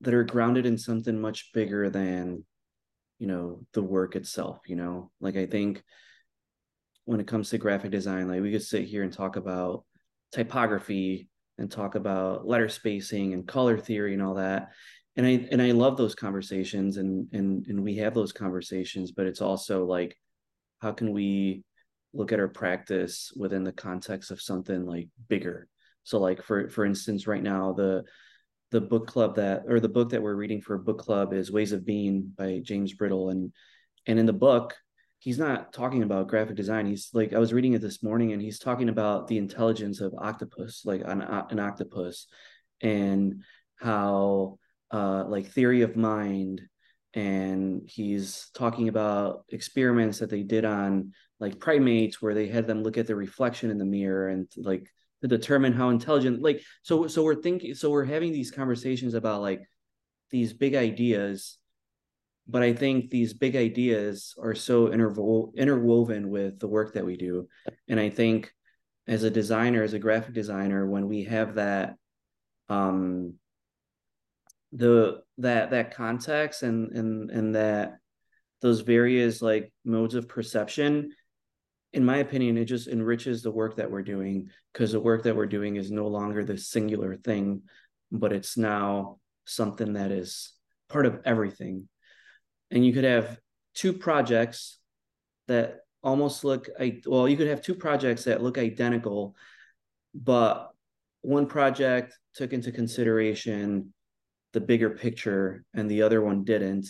that 0.00 0.12
are 0.12 0.24
grounded 0.24 0.66
in 0.66 0.76
something 0.76 1.20
much 1.20 1.52
bigger 1.54 1.88
than 1.88 2.44
you 3.22 3.28
know 3.28 3.60
the 3.72 3.80
work 3.80 4.16
itself 4.16 4.58
you 4.66 4.74
know? 4.74 5.12
Like 5.20 5.36
i 5.36 5.46
think 5.46 5.84
when 7.04 7.20
it 7.20 7.28
comes 7.28 7.50
to 7.50 7.58
graphic 7.58 7.92
design 7.92 8.26
like 8.26 8.42
we 8.42 8.50
could 8.50 8.64
sit 8.64 8.84
here 8.84 9.04
and 9.04 9.12
talk 9.12 9.36
about 9.36 9.84
typography 10.32 11.28
and 11.56 11.70
talk 11.70 11.94
about 11.94 12.48
letter 12.48 12.68
spacing 12.68 13.32
and 13.32 13.46
color 13.46 13.78
theory 13.78 14.14
and 14.14 14.22
all 14.22 14.34
that. 14.34 14.70
And 15.14 15.24
i 15.24 15.46
and 15.52 15.62
i 15.62 15.70
love 15.70 15.96
those 15.96 16.16
conversations 16.16 16.96
and 16.96 17.28
and 17.32 17.64
and 17.68 17.84
we 17.84 17.94
have 17.98 18.12
those 18.12 18.32
conversations 18.32 19.12
but 19.12 19.26
it's 19.26 19.40
also 19.40 19.84
like 19.84 20.16
how 20.80 20.90
can 20.90 21.12
we 21.12 21.62
look 22.12 22.32
at 22.32 22.40
our 22.40 22.48
practice 22.48 23.32
within 23.36 23.62
the 23.62 23.72
context 23.72 24.32
of 24.32 24.42
something 24.42 24.84
like 24.84 25.08
bigger? 25.28 25.68
So 26.02 26.18
like 26.18 26.42
for 26.42 26.68
for 26.70 26.84
instance 26.84 27.28
right 27.28 27.42
now 27.42 27.72
the 27.72 28.02
the 28.72 28.80
book 28.80 29.06
club 29.06 29.36
that 29.36 29.62
or 29.68 29.78
the 29.78 29.88
book 29.88 30.10
that 30.10 30.22
we're 30.22 30.34
reading 30.34 30.60
for 30.60 30.74
a 30.74 30.80
book 30.80 30.98
club 30.98 31.32
is 31.32 31.52
ways 31.52 31.70
of 31.72 31.86
being 31.86 32.32
by 32.36 32.60
james 32.64 32.92
bridle 32.92 33.30
and 33.30 33.52
and 34.06 34.18
in 34.18 34.26
the 34.26 34.32
book 34.32 34.74
he's 35.22 35.38
not 35.38 35.72
talking 35.72 36.02
about 36.02 36.26
graphic 36.26 36.56
design. 36.56 36.84
He's 36.84 37.10
like 37.14 37.32
I 37.32 37.38
was 37.38 37.52
reading 37.52 37.74
it 37.74 37.80
this 37.80 38.02
morning, 38.02 38.32
and 38.32 38.42
he's 38.42 38.58
talking 38.58 38.88
about 38.88 39.28
the 39.28 39.38
intelligence 39.38 40.00
of 40.00 40.12
octopus, 40.18 40.82
like 40.84 41.02
an, 41.04 41.22
an 41.22 41.60
octopus, 41.60 42.26
and 42.80 43.42
how 43.76 44.58
uh, 44.90 45.24
like 45.28 45.46
theory 45.46 45.82
of 45.82 45.96
mind. 45.96 46.62
And 47.14 47.82
he's 47.86 48.50
talking 48.52 48.88
about 48.88 49.44
experiments 49.50 50.18
that 50.18 50.30
they 50.30 50.42
did 50.42 50.64
on 50.64 51.12
like 51.38 51.60
primates, 51.60 52.20
where 52.20 52.34
they 52.34 52.48
had 52.48 52.66
them 52.66 52.82
look 52.82 52.98
at 52.98 53.06
their 53.06 53.14
reflection 53.14 53.70
in 53.70 53.78
the 53.78 53.84
mirror 53.84 54.28
and 54.28 54.50
like 54.56 54.90
to 55.22 55.28
determine 55.28 55.72
how 55.72 55.88
intelligent. 55.88 56.42
Like 56.42 56.62
so, 56.82 57.06
so 57.06 57.22
we're 57.22 57.40
thinking, 57.40 57.74
so 57.74 57.90
we're 57.90 58.04
having 58.04 58.32
these 58.32 58.50
conversations 58.50 59.14
about 59.14 59.40
like 59.40 59.62
these 60.30 60.52
big 60.52 60.74
ideas 60.74 61.58
but 62.48 62.62
I 62.62 62.72
think 62.72 63.10
these 63.10 63.32
big 63.32 63.56
ideas 63.56 64.34
are 64.40 64.54
so 64.54 64.88
interwo- 64.88 65.54
interwoven 65.56 66.28
with 66.28 66.58
the 66.58 66.66
work 66.66 66.94
that 66.94 67.04
we 67.04 67.16
do. 67.16 67.48
And 67.88 68.00
I 68.00 68.10
think 68.10 68.52
as 69.06 69.22
a 69.22 69.30
designer, 69.30 69.82
as 69.82 69.94
a 69.94 69.98
graphic 69.98 70.34
designer, 70.34 70.86
when 70.86 71.08
we 71.08 71.24
have 71.24 71.54
that 71.54 71.96
um 72.68 73.34
the 74.72 75.22
that 75.38 75.70
that 75.70 75.94
context 75.94 76.62
and 76.62 76.92
and 76.92 77.30
and 77.30 77.54
that 77.54 77.98
those 78.60 78.80
various 78.80 79.42
like 79.42 79.72
modes 79.84 80.14
of 80.14 80.28
perception 80.28 81.12
in 81.92 82.04
my 82.04 82.18
opinion 82.18 82.56
it 82.56 82.64
just 82.64 82.88
enriches 82.88 83.42
the 83.42 83.50
work 83.50 83.76
that 83.76 83.90
we're 83.90 84.02
doing 84.02 84.48
because 84.72 84.92
the 84.92 85.00
work 85.00 85.22
that 85.22 85.36
we're 85.36 85.46
doing 85.46 85.76
is 85.76 85.90
no 85.90 86.06
longer 86.06 86.44
the 86.44 86.56
singular 86.56 87.16
thing 87.16 87.62
but 88.12 88.32
it's 88.32 88.56
now 88.56 89.18
something 89.46 89.94
that 89.94 90.12
is 90.12 90.52
part 90.88 91.06
of 91.06 91.20
everything. 91.24 91.88
And 92.70 92.84
you 92.84 92.92
could 92.92 93.04
have 93.04 93.38
two 93.74 93.92
projects 93.92 94.78
that 95.48 95.78
almost 96.02 96.44
look 96.44 96.68
well 97.06 97.28
you 97.28 97.36
could 97.36 97.46
have 97.46 97.62
two 97.62 97.76
projects 97.76 98.24
that 98.24 98.42
look 98.42 98.58
identical 98.58 99.36
but 100.14 100.70
one 101.20 101.46
project 101.46 102.18
took 102.34 102.52
into 102.52 102.72
consideration 102.72 103.94
the 104.52 104.60
bigger 104.60 104.90
picture 104.90 105.64
and 105.74 105.88
the 105.88 106.02
other 106.02 106.20
one 106.20 106.44
didn't. 106.44 106.88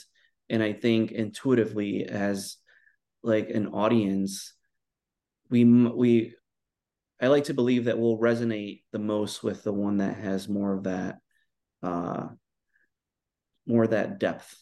And 0.48 0.62
i 0.62 0.72
think 0.72 1.12
intuitively 1.12 2.06
as 2.06 2.56
like 3.22 3.50
an 3.50 3.68
audience 3.68 4.54
we 5.52 5.64
we 5.64 6.34
i 7.20 7.28
like 7.28 7.44
to 7.44 7.54
believe 7.54 7.84
that 7.84 7.98
we'll 7.98 8.18
resonate 8.18 8.82
the 8.90 8.98
most 8.98 9.44
with 9.44 9.62
the 9.62 9.72
one 9.72 9.98
that 9.98 10.16
has 10.16 10.48
more 10.48 10.74
of 10.74 10.84
that 10.84 11.18
uh 11.82 12.26
more 13.66 13.84
of 13.84 13.90
that 13.90 14.18
depth. 14.18 14.56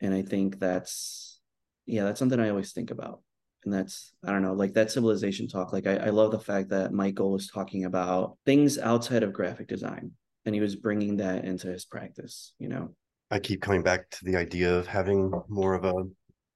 And 0.00 0.14
i 0.14 0.22
think 0.22 0.60
that's 0.60 1.40
yeah 1.86 2.04
that's 2.04 2.20
something 2.20 2.38
i 2.38 2.50
always 2.50 2.72
think 2.72 2.92
about. 2.92 3.22
And 3.64 3.74
that's 3.74 4.12
i 4.22 4.30
don't 4.30 4.42
know 4.42 4.52
like 4.52 4.74
that 4.74 4.92
civilization 4.92 5.48
talk 5.48 5.72
like 5.72 5.88
i, 5.88 5.96
I 5.96 6.10
love 6.10 6.30
the 6.30 6.38
fact 6.38 6.68
that 6.68 6.92
michael 6.92 7.32
was 7.32 7.48
talking 7.48 7.84
about 7.84 8.38
things 8.46 8.78
outside 8.78 9.24
of 9.24 9.32
graphic 9.32 9.66
design 9.66 10.12
and 10.44 10.54
he 10.54 10.60
was 10.60 10.76
bringing 10.76 11.16
that 11.16 11.44
into 11.44 11.66
his 11.66 11.84
practice 11.84 12.52
you 12.60 12.68
know? 12.68 12.94
I 13.32 13.40
keep 13.40 13.60
coming 13.60 13.82
back 13.82 14.08
to 14.10 14.24
the 14.24 14.36
idea 14.36 14.72
of 14.72 14.86
having 14.86 15.32
more 15.48 15.74
of 15.74 15.84
a 15.84 15.94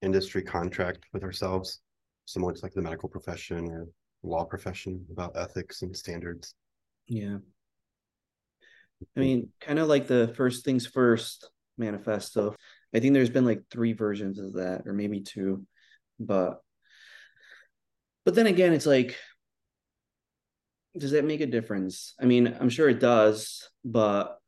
industry 0.03 0.43
contract 0.43 1.07
with 1.13 1.25
ourselves 1.25 1.81
similar 2.33 2.53
to 2.53 2.61
like 2.63 2.73
the 2.73 2.83
medical 2.83 3.09
profession 3.09 3.69
or 3.71 3.87
law 4.23 4.45
profession 4.45 5.05
about 5.11 5.37
ethics 5.37 5.83
and 5.83 5.97
standards 5.97 6.55
yeah 7.07 7.37
i 9.03 9.07
hmm. 9.15 9.21
mean 9.21 9.49
kind 9.61 9.79
of 9.79 9.89
like 9.89 10.07
the 10.07 10.33
first 10.37 10.65
things 10.65 10.87
first 10.87 11.49
manifesto 11.79 12.55
I 12.95 12.99
think 12.99 13.15
there's 13.15 13.31
been 13.31 13.45
like 13.45 13.63
three 13.71 13.93
versions 13.93 14.39
of 14.39 14.55
that, 14.55 14.87
or 14.87 14.93
maybe 14.93 15.21
two, 15.21 15.67
but 16.19 16.61
but 18.25 18.35
then 18.35 18.47
again, 18.47 18.73
it's 18.73 18.87
like, 18.87 19.17
does 20.97 21.13
that 21.13 21.25
make 21.25 21.41
a 21.41 21.47
difference? 21.47 22.15
I 22.21 22.27
mean, 22.27 22.57
I'm 22.61 22.69
sure 22.69 22.89
it 22.89 23.01
does, 23.01 23.69
but 23.85 24.39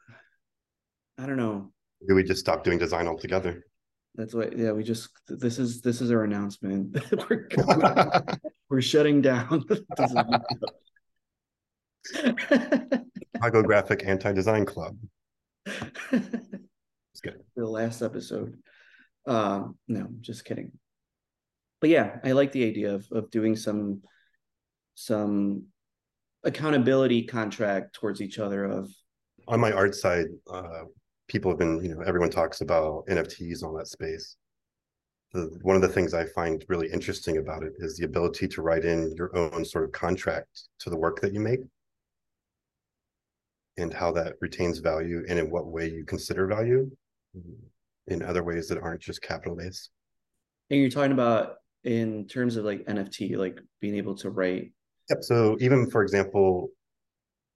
I 1.18 1.26
don't 1.26 1.36
know. 1.36 1.72
Do 2.06 2.14
we 2.14 2.24
just 2.24 2.40
stop 2.40 2.64
doing 2.64 2.78
design 2.78 3.06
altogether? 3.06 3.64
That's 4.14 4.34
what. 4.34 4.56
Yeah, 4.56 4.72
we 4.72 4.82
just. 4.82 5.08
This 5.26 5.58
is 5.58 5.80
this 5.80 6.00
is 6.00 6.10
our 6.10 6.24
announcement. 6.24 6.98
we're 7.30 7.48
we're 8.68 8.82
shutting 8.82 9.22
down. 9.22 9.64
Chicago 12.04 13.62
Graphic 13.62 14.02
Anti 14.06 14.32
Design 14.32 14.66
Club. 14.66 14.96
It's 17.14 17.20
good. 17.20 17.42
The 17.56 17.66
last 17.66 18.00
episode. 18.00 18.56
Um, 19.26 19.76
no, 19.86 20.08
just 20.22 20.46
kidding. 20.46 20.72
But 21.82 21.90
yeah, 21.90 22.18
I 22.24 22.32
like 22.32 22.52
the 22.52 22.66
idea 22.66 22.94
of 22.94 23.06
of 23.12 23.30
doing 23.30 23.54
some 23.54 24.00
some 24.94 25.66
accountability 26.42 27.24
contract 27.24 27.94
towards 27.94 28.22
each 28.22 28.38
other 28.38 28.64
of 28.64 28.90
On 29.46 29.60
my 29.60 29.72
art 29.72 29.94
side, 29.94 30.26
uh, 30.50 30.84
people 31.32 31.50
have 31.50 31.58
been, 31.58 31.82
you 31.82 31.94
know, 31.94 32.02
everyone 32.02 32.28
talks 32.28 32.60
about 32.60 33.06
NFTs 33.06 33.64
on 33.64 33.74
that 33.78 33.88
space. 33.88 34.36
The, 35.32 35.58
one 35.62 35.76
of 35.76 35.80
the 35.80 35.88
things 35.88 36.12
I 36.12 36.26
find 36.26 36.62
really 36.68 36.92
interesting 36.92 37.38
about 37.38 37.62
it 37.62 37.72
is 37.78 37.96
the 37.96 38.04
ability 38.04 38.46
to 38.48 38.60
write 38.60 38.84
in 38.84 39.14
your 39.16 39.34
own 39.34 39.64
sort 39.64 39.84
of 39.84 39.92
contract 39.92 40.68
to 40.80 40.90
the 40.90 40.96
work 40.96 41.22
that 41.22 41.32
you 41.32 41.40
make 41.40 41.60
and 43.78 43.94
how 43.94 44.12
that 44.12 44.34
retains 44.42 44.78
value 44.80 45.24
and 45.26 45.38
in 45.38 45.50
what 45.50 45.68
way 45.68 45.88
you 45.88 46.04
consider 46.04 46.46
value 46.46 46.90
in 48.08 48.22
other 48.22 48.44
ways 48.44 48.68
that 48.68 48.78
aren't 48.78 49.00
just 49.00 49.22
capital 49.22 49.56
based. 49.56 49.88
And 50.68 50.80
you're 50.80 50.90
talking 50.90 51.12
about 51.12 51.54
in 51.84 52.26
terms 52.26 52.56
of 52.56 52.66
like 52.66 52.84
NFT, 52.84 53.38
like 53.38 53.58
being 53.80 53.96
able 53.96 54.16
to 54.16 54.28
write. 54.28 54.72
Yep. 55.08 55.18
So 55.22 55.56
even 55.60 55.88
for 55.88 56.02
example, 56.02 56.68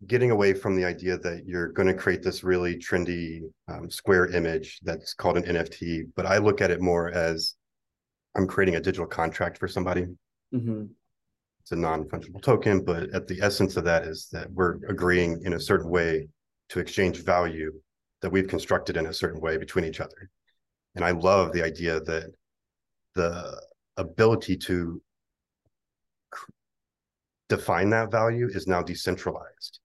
getting 0.04 0.30
away 0.30 0.52
from 0.52 0.76
the 0.76 0.85
idea 0.85 1.16
that 1.18 1.44
you're 1.46 1.68
going 1.68 1.88
to 1.88 1.94
create 1.94 2.22
this 2.22 2.44
really 2.44 2.76
trendy 2.76 3.40
um, 3.68 3.88
square 3.88 4.26
image 4.26 4.80
that's 4.82 5.14
called 5.14 5.38
an 5.38 5.44
NFT, 5.44 6.04
but 6.14 6.26
I 6.26 6.38
look 6.38 6.61
at 6.61 6.70
it 6.70 6.82
more 6.82 7.11
as 7.11 7.54
I'm 8.37 8.46
creating 8.46 8.76
a 8.76 8.80
digital 8.80 9.06
contract 9.06 9.56
for 9.56 9.68
somebody. 9.68 10.06
Mm-hmm. 10.54 10.85
It's 11.62 11.72
a 11.72 11.76
non 11.76 12.04
fungible 12.04 12.42
token, 12.42 12.85
but 12.85 13.11
at 13.14 13.26
the 13.26 13.40
essence 13.40 13.76
of 13.76 13.85
that 13.85 14.04
is 14.04 14.28
that 14.32 14.50
we're 14.52 14.74
agreeing 14.88 15.40
in 15.44 15.54
a 15.54 15.61
certain 15.61 15.90
way 15.90 16.28
to 16.68 16.78
exchange 16.78 17.24
value 17.24 17.72
that 18.20 18.30
we've 18.30 18.48
constructed 18.48 18.96
in 18.96 19.06
a 19.06 19.14
certain 19.14 19.40
way 19.40 19.56
between 19.56 19.85
each 19.85 20.00
other. 20.00 20.30
And 20.94 21.04
I 21.04 21.12
love 21.12 21.52
the 21.52 21.64
idea 21.64 22.00
that 22.00 22.32
the 23.14 23.61
ability 23.96 24.59
to 24.59 25.00
define 27.48 27.90
that 27.90 28.11
value 28.11 28.48
is 28.52 28.66
now 28.66 28.82
decentralized 28.82 29.80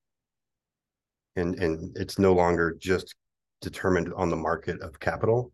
and 1.35 1.55
and 1.55 1.95
it's 1.97 2.19
no 2.19 2.33
longer 2.33 2.77
just 2.79 3.15
determined 3.61 4.11
on 4.15 4.29
the 4.29 4.35
market 4.35 4.81
of 4.81 4.99
capital. 4.99 5.51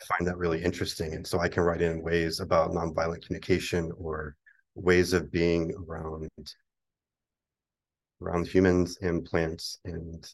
I 0.00 0.04
find 0.06 0.26
that 0.26 0.36
really 0.36 0.62
interesting 0.62 1.14
and 1.14 1.26
so 1.26 1.38
i 1.38 1.48
can 1.48 1.62
write 1.62 1.80
in 1.80 2.02
ways 2.02 2.40
about 2.40 2.72
nonviolent 2.72 3.24
communication 3.24 3.92
or 3.96 4.34
ways 4.74 5.12
of 5.12 5.30
being 5.30 5.72
around 5.88 6.28
around 8.20 8.46
humans 8.46 8.98
and 9.02 9.24
plants 9.24 9.78
and 9.84 10.26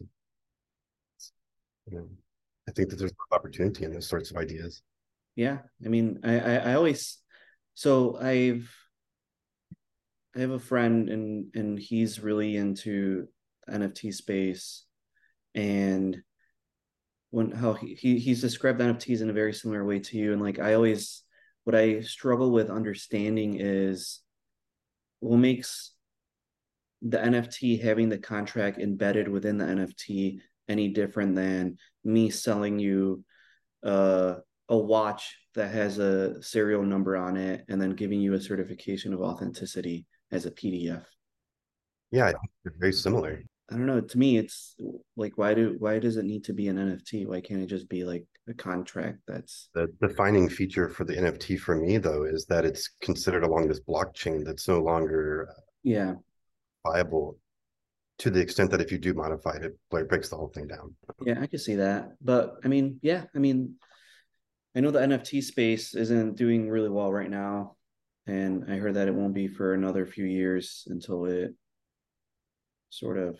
you 1.90 1.98
know 1.98 2.08
i 2.68 2.72
think 2.72 2.88
that 2.88 2.96
there's 2.96 3.12
opportunity 3.32 3.84
in 3.84 3.92
those 3.92 4.08
sorts 4.08 4.30
of 4.30 4.36
ideas. 4.36 4.82
Yeah 5.36 5.58
i 5.84 5.88
mean 5.88 6.20
i 6.24 6.40
i, 6.40 6.54
I 6.70 6.74
always 6.74 7.18
so 7.74 8.18
i've 8.20 8.74
i 10.34 10.40
have 10.40 10.50
a 10.50 10.58
friend 10.58 11.08
and 11.08 11.54
and 11.54 11.78
he's 11.78 12.20
really 12.20 12.56
into 12.56 13.28
nft 13.70 14.12
space 14.14 14.84
and 15.54 16.18
when 17.30 17.50
how 17.50 17.72
he, 17.72 17.94
he 17.94 18.18
he's 18.18 18.40
described 18.40 18.80
nfts 18.80 19.20
in 19.20 19.30
a 19.30 19.34
very 19.34 19.52
similar 19.52 19.84
way 19.84 19.98
to 19.98 20.16
you 20.16 20.32
and 20.32 20.42
like 20.42 20.58
i 20.58 20.74
always 20.74 21.22
what 21.64 21.74
i 21.76 22.00
struggle 22.00 22.50
with 22.50 22.70
understanding 22.70 23.56
is 23.58 24.20
what 25.20 25.36
makes 25.36 25.92
the 27.02 27.18
nft 27.18 27.82
having 27.82 28.08
the 28.08 28.18
contract 28.18 28.78
embedded 28.78 29.28
within 29.28 29.58
the 29.58 29.64
nft 29.64 30.40
any 30.68 30.88
different 30.88 31.34
than 31.34 31.76
me 32.04 32.30
selling 32.30 32.78
you 32.78 33.24
uh 33.84 34.34
a 34.70 34.76
watch 34.76 35.36
that 35.54 35.72
has 35.72 35.98
a 35.98 36.40
serial 36.42 36.84
number 36.84 37.16
on 37.16 37.36
it 37.36 37.64
and 37.68 37.82
then 37.82 37.90
giving 37.90 38.20
you 38.20 38.34
a 38.34 38.40
certification 38.40 39.12
of 39.12 39.20
authenticity 39.20 40.06
as 40.30 40.46
a 40.46 40.50
PDF. 40.50 41.04
Yeah, 42.12 42.32
very 42.64 42.92
similar. 42.92 43.42
I 43.70 43.76
don't 43.76 43.86
know. 43.86 44.00
To 44.00 44.18
me, 44.18 44.36
it's 44.36 44.74
like 45.16 45.38
why 45.38 45.54
do 45.54 45.76
why 45.78 45.98
does 45.98 46.16
it 46.16 46.24
need 46.24 46.44
to 46.44 46.52
be 46.52 46.68
an 46.68 46.76
NFT? 46.76 47.26
Why 47.26 47.40
can't 47.40 47.62
it 47.62 47.66
just 47.66 47.88
be 47.88 48.04
like 48.04 48.26
a 48.48 48.54
contract 48.54 49.18
that's 49.28 49.68
the 49.74 49.86
defining 50.02 50.48
feature 50.48 50.88
for 50.88 51.04
the 51.04 51.14
NFT 51.14 51.58
for 51.58 51.76
me 51.76 51.98
though 51.98 52.24
is 52.24 52.46
that 52.46 52.64
it's 52.64 52.88
considered 53.00 53.44
along 53.44 53.68
this 53.68 53.80
blockchain 53.80 54.44
that's 54.44 54.66
no 54.66 54.80
longer 54.80 55.48
uh, 55.50 55.60
yeah 55.84 56.14
viable 56.84 57.38
to 58.18 58.30
the 58.30 58.40
extent 58.40 58.70
that 58.70 58.80
if 58.80 58.92
you 58.92 58.98
do 58.98 59.14
modify 59.14 59.56
it, 59.56 59.64
it 59.64 60.08
breaks 60.08 60.28
the 60.28 60.36
whole 60.36 60.48
thing 60.48 60.66
down. 60.66 60.94
Yeah, 61.24 61.40
I 61.40 61.46
can 61.46 61.58
see 61.58 61.76
that. 61.76 62.12
But 62.20 62.56
I 62.62 62.68
mean, 62.68 62.98
yeah, 63.02 63.24
I 63.34 63.38
mean, 63.38 63.76
I 64.76 64.80
know 64.80 64.90
the 64.90 65.00
NFT 65.00 65.42
space 65.42 65.94
isn't 65.94 66.36
doing 66.36 66.68
really 66.68 66.90
well 66.90 67.10
right 67.10 67.30
now, 67.30 67.76
and 68.26 68.70
I 68.70 68.76
heard 68.76 68.94
that 68.94 69.08
it 69.08 69.14
won't 69.14 69.32
be 69.32 69.48
for 69.48 69.72
another 69.72 70.04
few 70.04 70.26
years 70.26 70.86
until 70.88 71.24
it 71.24 71.54
sort 72.90 73.16
of 73.16 73.38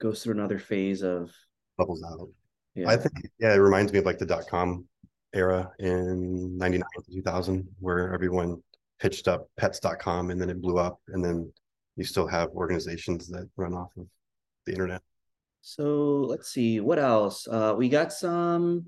goes 0.00 0.22
through 0.22 0.34
another 0.34 0.58
phase 0.58 1.02
of 1.02 1.32
bubbles 1.78 2.02
out. 2.02 2.28
Yeah. 2.74 2.88
I 2.88 2.96
think 2.96 3.14
yeah, 3.38 3.54
it 3.54 3.58
reminds 3.58 3.92
me 3.92 3.98
of 3.98 4.06
like 4.06 4.18
the 4.18 4.26
dot 4.26 4.46
com 4.48 4.86
era 5.32 5.70
in 5.78 6.56
99 6.58 6.88
2000 7.12 7.68
where 7.78 8.12
everyone 8.12 8.60
pitched 8.98 9.28
up 9.28 9.48
pets.com 9.56 10.30
and 10.30 10.40
then 10.40 10.50
it 10.50 10.60
blew 10.60 10.78
up 10.78 11.00
and 11.08 11.24
then 11.24 11.52
you 11.96 12.04
still 12.04 12.26
have 12.26 12.48
organizations 12.50 13.28
that 13.28 13.48
run 13.56 13.74
off 13.74 13.90
of 13.96 14.06
the 14.66 14.72
internet. 14.72 15.02
So 15.62 16.24
let's 16.28 16.50
see 16.50 16.80
what 16.80 16.98
else. 16.98 17.46
Uh, 17.46 17.74
we 17.76 17.88
got 17.88 18.12
some 18.12 18.86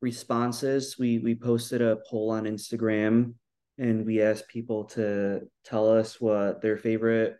responses. 0.00 0.96
We 0.98 1.18
we 1.18 1.34
posted 1.34 1.82
a 1.82 1.98
poll 2.08 2.30
on 2.30 2.44
Instagram 2.44 3.34
and 3.78 4.06
we 4.06 4.22
asked 4.22 4.48
people 4.48 4.84
to 4.84 5.42
tell 5.64 5.90
us 5.90 6.20
what 6.20 6.62
their 6.62 6.76
favorite 6.76 7.36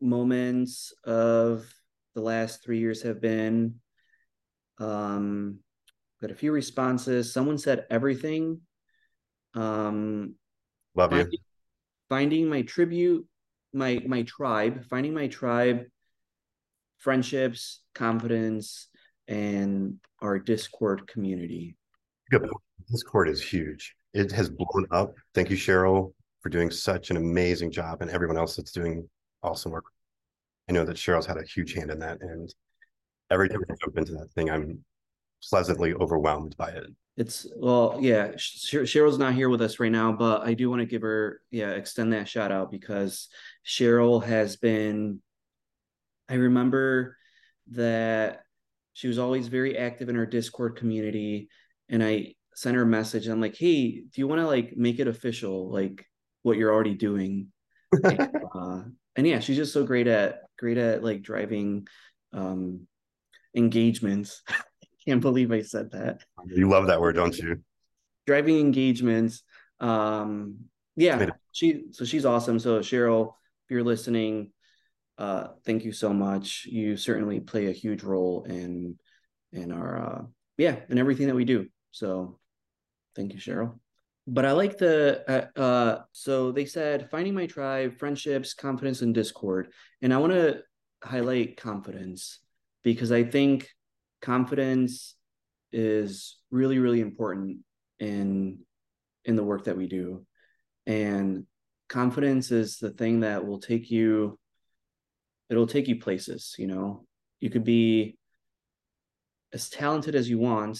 moments 0.00 0.92
of 1.04 1.72
the 2.18 2.24
last 2.24 2.64
three 2.64 2.80
years 2.80 3.02
have 3.02 3.20
been. 3.20 3.76
Um, 4.78 5.60
got 6.20 6.32
a 6.32 6.34
few 6.34 6.50
responses. 6.50 7.32
Someone 7.32 7.58
said 7.58 7.86
everything. 7.90 8.60
Um, 9.54 10.34
Love 10.96 11.10
finding, 11.10 11.32
you. 11.32 11.38
Finding 12.08 12.48
my 12.48 12.62
tribute, 12.62 13.24
my 13.72 14.02
my 14.04 14.22
tribe, 14.22 14.84
finding 14.90 15.14
my 15.14 15.28
tribe, 15.28 15.84
friendships, 16.98 17.82
confidence, 17.94 18.88
and 19.28 19.98
our 20.20 20.40
Discord 20.40 21.06
community. 21.06 21.76
Good. 22.30 22.48
Discord 22.90 23.28
is 23.28 23.40
huge. 23.40 23.94
It 24.12 24.32
has 24.32 24.50
blown 24.50 24.86
up. 24.90 25.14
Thank 25.34 25.50
you, 25.50 25.56
Cheryl, 25.56 26.14
for 26.40 26.48
doing 26.48 26.70
such 26.70 27.10
an 27.10 27.16
amazing 27.16 27.70
job, 27.70 28.02
and 28.02 28.10
everyone 28.10 28.38
else 28.38 28.56
that's 28.56 28.72
doing 28.72 29.08
awesome 29.44 29.70
work. 29.70 29.84
I 30.68 30.72
know 30.72 30.84
that 30.84 30.96
Cheryl's 30.96 31.26
had 31.26 31.38
a 31.38 31.44
huge 31.44 31.74
hand 31.74 31.90
in 31.90 31.98
that, 32.00 32.20
and 32.20 32.52
every 33.30 33.48
time 33.48 33.60
I 33.70 33.74
jump 33.80 33.96
into 33.96 34.12
that 34.12 34.30
thing, 34.32 34.50
I'm 34.50 34.84
pleasantly 35.42 35.94
overwhelmed 35.94 36.56
by 36.56 36.70
it. 36.70 36.86
It's 37.16 37.46
well, 37.56 37.98
yeah. 38.00 38.28
Cheryl's 38.32 39.18
not 39.18 39.34
here 39.34 39.48
with 39.48 39.62
us 39.62 39.80
right 39.80 39.90
now, 39.90 40.12
but 40.12 40.42
I 40.42 40.54
do 40.54 40.70
want 40.70 40.80
to 40.80 40.86
give 40.86 41.02
her, 41.02 41.40
yeah, 41.50 41.70
extend 41.70 42.12
that 42.12 42.28
shout 42.28 42.52
out 42.52 42.70
because 42.70 43.28
Cheryl 43.66 44.22
has 44.24 44.56
been. 44.56 45.20
I 46.28 46.34
remember 46.34 47.16
that 47.72 48.42
she 48.98 49.06
was 49.06 49.18
always 49.20 49.46
very 49.46 49.78
active 49.78 50.08
in 50.08 50.16
our 50.16 50.26
Discord 50.26 50.74
community. 50.76 51.48
And 51.88 52.02
I 52.02 52.34
sent 52.56 52.74
her 52.74 52.82
a 52.82 52.86
message. 52.86 53.28
I'm 53.28 53.40
like, 53.40 53.56
hey, 53.56 53.92
do 53.92 54.10
you 54.16 54.26
want 54.26 54.40
to 54.40 54.46
like 54.48 54.76
make 54.76 54.98
it 54.98 55.06
official, 55.06 55.70
like 55.70 56.04
what 56.42 56.56
you're 56.56 56.74
already 56.74 56.94
doing? 56.94 57.52
and, 57.92 58.20
uh, 58.52 58.82
and 59.14 59.24
yeah, 59.24 59.38
she's 59.38 59.56
just 59.56 59.72
so 59.72 59.84
great 59.84 60.08
at 60.08 60.40
great 60.58 60.78
at 60.78 61.02
like 61.02 61.22
driving 61.22 61.86
um 62.32 62.86
engagements. 63.54 64.42
I 64.48 64.54
can't 65.06 65.20
believe 65.20 65.52
I 65.52 65.62
said 65.62 65.92
that. 65.92 66.20
You 66.46 66.68
love 66.68 66.88
that 66.88 67.00
word, 67.00 67.16
don't 67.16 67.36
you? 67.36 67.62
Driving 68.26 68.58
engagements. 68.58 69.42
Um 69.80 70.56
yeah, 70.96 71.30
she 71.52 71.84
so 71.92 72.04
she's 72.04 72.26
awesome. 72.26 72.58
So 72.58 72.80
Cheryl, 72.80 73.28
if 73.64 73.70
you're 73.70 73.84
listening, 73.84 74.50
uh, 75.16 75.48
thank 75.64 75.84
you 75.84 75.92
so 75.92 76.12
much. 76.12 76.66
You 76.66 76.96
certainly 76.96 77.40
play 77.40 77.66
a 77.66 77.72
huge 77.72 78.02
role 78.02 78.44
in 78.44 78.98
in 79.52 79.72
our 79.72 79.98
uh, 79.98 80.22
yeah 80.56 80.76
in 80.88 80.98
everything 80.98 81.28
that 81.28 81.34
we 81.34 81.44
do. 81.44 81.68
So 81.92 82.38
thank 83.14 83.32
you, 83.32 83.38
Cheryl. 83.38 83.78
But 84.30 84.44
I 84.44 84.52
like 84.52 84.76
the 84.76 85.48
uh, 85.56 85.58
uh, 85.58 85.98
so 86.12 86.52
they 86.52 86.66
said 86.66 87.08
finding 87.10 87.32
my 87.32 87.46
tribe, 87.46 87.98
friendships, 87.98 88.52
confidence, 88.52 89.00
and 89.00 89.14
discord, 89.14 89.68
and 90.02 90.12
I 90.12 90.18
want 90.18 90.34
to 90.34 90.60
highlight 91.02 91.56
confidence 91.56 92.40
because 92.82 93.10
I 93.10 93.24
think 93.24 93.70
confidence 94.20 95.14
is 95.72 96.36
really 96.50 96.78
really 96.78 97.00
important 97.00 97.60
in 98.00 98.58
in 99.24 99.34
the 99.34 99.44
work 99.44 99.64
that 99.64 99.78
we 99.78 99.86
do. 99.86 100.26
And 100.86 101.46
confidence 101.88 102.50
is 102.50 102.76
the 102.76 102.90
thing 102.90 103.20
that 103.20 103.46
will 103.46 103.60
take 103.60 103.90
you 103.90 104.38
it'll 105.48 105.66
take 105.66 105.88
you 105.88 105.98
places 106.00 106.54
you 106.58 106.66
know? 106.66 107.06
You 107.40 107.48
could 107.48 107.64
be 107.64 108.18
as 109.54 109.70
talented 109.70 110.14
as 110.14 110.28
you 110.28 110.38
want 110.38 110.78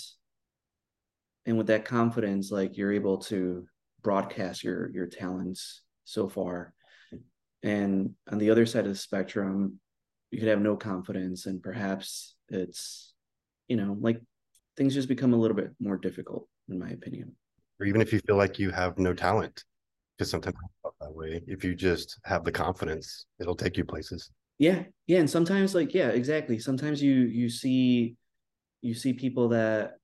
and 1.48 1.56
with 1.56 1.68
that 1.68 1.86
confidence 1.86 2.52
like 2.52 2.76
you're 2.76 2.92
able 2.92 3.16
to 3.16 3.66
broadcast 4.02 4.62
your 4.62 4.90
your 4.90 5.06
talents 5.06 5.82
so 6.04 6.28
far. 6.28 6.74
And 7.62 8.14
on 8.30 8.38
the 8.38 8.50
other 8.50 8.66
side 8.66 8.84
of 8.84 8.92
the 8.92 8.98
spectrum 8.98 9.80
you 10.30 10.38
could 10.38 10.48
have 10.48 10.60
no 10.60 10.76
confidence 10.76 11.46
and 11.46 11.62
perhaps 11.62 12.36
it's 12.50 13.14
you 13.66 13.76
know 13.76 13.96
like 13.98 14.20
things 14.76 14.94
just 14.94 15.08
become 15.08 15.32
a 15.32 15.36
little 15.36 15.56
bit 15.56 15.70
more 15.80 15.96
difficult 15.96 16.46
in 16.68 16.78
my 16.78 16.90
opinion. 16.90 17.34
Or 17.80 17.86
even 17.86 18.02
if 18.02 18.12
you 18.12 18.20
feel 18.20 18.36
like 18.36 18.58
you 18.58 18.70
have 18.70 18.98
no 18.98 19.14
talent 19.14 19.64
because 20.16 20.30
sometimes 20.30 20.56
that 21.00 21.14
way. 21.14 21.42
If 21.46 21.64
you 21.64 21.74
just 21.74 22.18
have 22.24 22.44
the 22.44 22.52
confidence 22.52 23.26
it'll 23.40 23.56
take 23.56 23.78
you 23.78 23.84
places. 23.84 24.30
Yeah. 24.58 24.82
Yeah. 25.06 25.20
And 25.20 25.30
sometimes 25.30 25.74
like 25.74 25.94
yeah 25.94 26.08
exactly. 26.08 26.58
Sometimes 26.58 27.02
you 27.02 27.14
you 27.14 27.48
see 27.48 28.16
you 28.82 28.94
see 28.94 29.12
people 29.14 29.48
that 29.48 29.97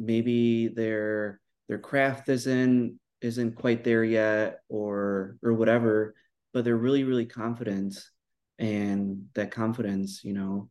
maybe 0.00 0.68
their 0.68 1.40
their 1.68 1.78
craft 1.78 2.28
isn't 2.28 2.98
isn't 3.20 3.54
quite 3.54 3.84
there 3.84 4.02
yet 4.02 4.60
or 4.68 5.36
or 5.42 5.52
whatever 5.52 6.14
but 6.52 6.64
they're 6.64 6.76
really 6.76 7.04
really 7.04 7.26
confident. 7.26 8.02
And 8.58 9.26
that 9.34 9.50
confidence 9.50 10.22
you 10.24 10.32
know 10.32 10.68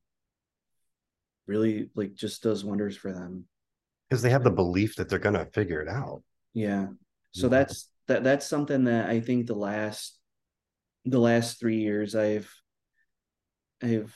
really 1.48 1.90
like 1.96 2.14
just 2.14 2.44
does 2.44 2.64
wonders 2.64 2.96
for 2.98 3.12
them. 3.12 3.46
Because 4.10 4.22
they 4.22 4.30
have 4.30 4.44
the 4.44 4.52
belief 4.52 4.96
that 4.96 5.10
they're 5.10 5.20
going 5.20 5.36
to 5.36 5.46
figure 5.46 5.82
it 5.82 5.88
out. 5.88 6.24
Yeah. 6.54 6.88
So 7.32 7.48
yeah. 7.48 7.50
that's 7.50 7.90
that 8.10 8.24
that's 8.24 8.46
something 8.46 8.86
that 8.86 9.08
i 9.08 9.22
think 9.22 9.46
the 9.48 9.54
last 9.54 10.18
the 11.06 11.20
last 11.20 11.60
3 11.60 11.78
years 11.78 12.16
i've 12.16 12.52
i've 13.82 14.14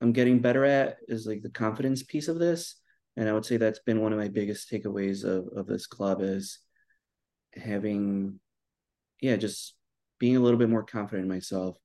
i'm 0.00 0.12
getting 0.12 0.38
better 0.38 0.64
at 0.64 0.96
is 1.08 1.26
like 1.26 1.42
the 1.42 1.50
confidence 1.50 2.02
piece 2.02 2.28
of 2.28 2.38
this 2.38 2.76
and 3.16 3.28
i 3.28 3.32
would 3.32 3.44
say 3.44 3.56
that's 3.56 3.80
been 3.80 4.00
one 4.00 4.12
of 4.12 4.18
my 4.18 4.28
biggest 4.28 4.70
takeaways 4.70 5.24
of 5.24 5.48
of 5.56 5.66
this 5.66 5.86
club 5.86 6.20
is 6.20 6.58
having 7.54 8.38
yeah 9.20 9.36
just 9.36 9.74
being 10.18 10.36
a 10.36 10.40
little 10.40 10.58
bit 10.58 10.70
more 10.70 10.82
confident 10.82 11.24
in 11.24 11.28
myself. 11.28 11.76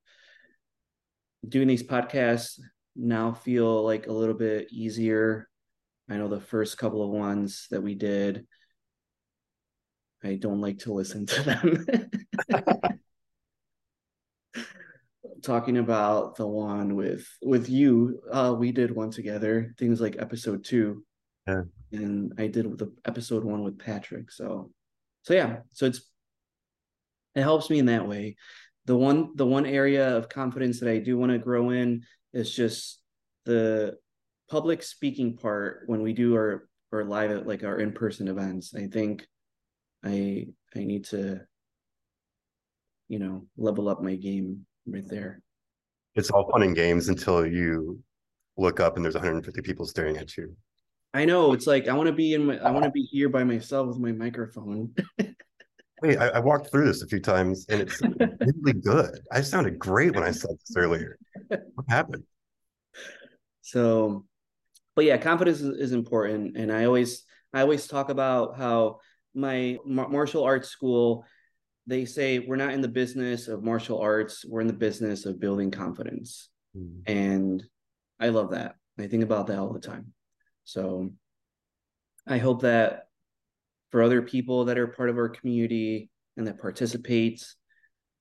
Doing 1.46 1.68
these 1.68 1.82
podcasts 1.82 2.58
now 2.96 3.32
feel 3.32 3.84
like 3.84 4.06
a 4.06 4.12
little 4.12 4.34
bit 4.34 4.72
easier. 4.72 5.48
I 6.08 6.16
know 6.16 6.28
the 6.28 6.40
first 6.40 6.78
couple 6.78 7.02
of 7.02 7.10
ones 7.10 7.66
that 7.70 7.82
we 7.82 7.94
did 7.94 8.46
i 10.22 10.34
don't 10.34 10.60
like 10.60 10.78
to 10.78 10.92
listen 10.92 11.24
to 11.24 11.42
them. 11.42 11.86
Talking 15.42 15.78
about 15.78 16.36
the 16.36 16.46
one 16.46 16.94
with 16.94 17.26
with 17.42 17.70
you 17.70 18.20
uh 18.30 18.54
we 18.58 18.72
did 18.72 18.90
one 18.90 19.10
together 19.10 19.74
things 19.78 19.98
like 19.98 20.16
episode 20.18 20.62
two 20.62 21.04
yeah. 21.46 21.62
and 21.92 22.32
i 22.38 22.46
did 22.46 22.78
the 22.78 22.92
episode 23.04 23.44
one 23.44 23.62
with 23.62 23.78
patrick 23.78 24.30
so 24.30 24.70
so 25.22 25.34
yeah 25.34 25.58
so 25.72 25.86
it's 25.86 26.10
it 27.34 27.42
helps 27.42 27.70
me 27.70 27.78
in 27.78 27.86
that 27.86 28.08
way. 28.08 28.36
The 28.86 28.96
one 28.96 29.36
the 29.36 29.46
one 29.46 29.66
area 29.66 30.16
of 30.16 30.28
confidence 30.28 30.80
that 30.80 30.88
i 30.88 30.98
do 30.98 31.16
want 31.16 31.32
to 31.32 31.38
grow 31.38 31.70
in 31.70 32.04
is 32.32 32.54
just 32.54 33.00
the 33.44 33.96
public 34.48 34.82
speaking 34.82 35.36
part 35.36 35.82
when 35.86 36.02
we 36.02 36.12
do 36.12 36.34
our 36.34 36.68
our 36.92 37.04
live 37.04 37.30
at 37.30 37.46
like 37.46 37.62
our 37.62 37.78
in-person 37.78 38.28
events. 38.28 38.74
I 38.74 38.86
think 38.86 39.26
i 40.04 40.46
i 40.74 40.78
need 40.78 41.04
to 41.06 41.42
you 43.08 43.18
know 43.18 43.46
level 43.56 43.88
up 43.88 44.02
my 44.02 44.16
game 44.16 44.66
right 44.86 45.06
there. 45.06 45.42
It's 46.16 46.30
all 46.30 46.50
fun 46.50 46.62
and 46.62 46.74
games 46.74 47.08
until 47.08 47.46
you 47.46 48.02
look 48.56 48.80
up 48.80 48.96
and 48.96 49.04
there's 49.04 49.14
150 49.14 49.62
people 49.62 49.86
staring 49.86 50.16
at 50.16 50.36
you 50.36 50.54
I 51.12 51.24
know 51.24 51.52
it's 51.52 51.66
like 51.66 51.88
I 51.88 51.94
want 51.94 52.06
to 52.06 52.12
be 52.12 52.34
in 52.34 52.46
my 52.46 52.58
I 52.58 52.70
want 52.70 52.84
to 52.84 52.90
be 52.90 53.02
here 53.02 53.28
by 53.28 53.44
myself 53.44 53.88
with 53.88 53.98
my 53.98 54.12
microphone. 54.12 54.94
Wait, 56.02 56.16
I, 56.16 56.28
I, 56.28 56.38
walked 56.38 56.70
through 56.70 56.86
this 56.86 57.02
a 57.02 57.06
few 57.06 57.20
times 57.20 57.66
and 57.68 57.82
it's 57.82 58.00
really 58.00 58.80
good. 58.80 59.20
I 59.30 59.42
sounded 59.42 59.78
great 59.78 60.14
when 60.14 60.24
I 60.24 60.30
said 60.30 60.52
this 60.52 60.74
earlier. 60.74 61.18
What 61.48 61.86
happened? 61.90 62.24
So, 63.60 64.24
but 64.96 65.04
yeah, 65.04 65.18
confidence 65.18 65.60
is, 65.60 65.76
is 65.78 65.92
important, 65.92 66.56
and 66.56 66.72
I 66.72 66.86
always 66.86 67.24
I 67.52 67.60
always 67.60 67.86
talk 67.86 68.08
about 68.08 68.56
how 68.56 69.00
my 69.34 69.78
martial 69.84 70.44
arts 70.44 70.68
school 70.68 71.26
they 71.86 72.04
say 72.04 72.38
we're 72.38 72.56
not 72.56 72.72
in 72.72 72.80
the 72.80 72.88
business 72.88 73.48
of 73.48 73.62
martial 73.62 74.00
arts 74.00 74.44
we're 74.44 74.60
in 74.60 74.66
the 74.66 74.72
business 74.72 75.24
of 75.24 75.40
building 75.40 75.70
confidence 75.70 76.48
mm. 76.76 77.00
and 77.06 77.64
i 78.18 78.28
love 78.28 78.50
that 78.50 78.74
i 78.98 79.06
think 79.06 79.22
about 79.22 79.46
that 79.46 79.58
all 79.58 79.72
the 79.72 79.80
time 79.80 80.12
so 80.64 81.10
I 82.26 82.38
hope 82.38 82.62
that 82.62 83.08
for 83.90 84.02
other 84.02 84.22
people 84.22 84.66
that 84.66 84.78
are 84.78 84.86
part 84.86 85.10
of 85.10 85.16
our 85.16 85.28
community 85.28 86.10
and 86.36 86.46
that 86.46 86.60
participate, 86.60 87.44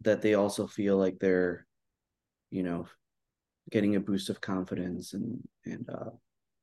that 0.02 0.21
they 0.21 0.34
also 0.34 0.65
feel 0.65 0.97
like 0.97 1.19
they're, 1.19 1.67
you 2.49 2.63
know, 2.63 2.88
getting 3.69 3.95
a 3.95 3.99
boost 3.99 4.30
of 4.30 4.41
confidence 4.41 5.13
and 5.13 5.47
and 5.65 5.88
uh 5.89 6.10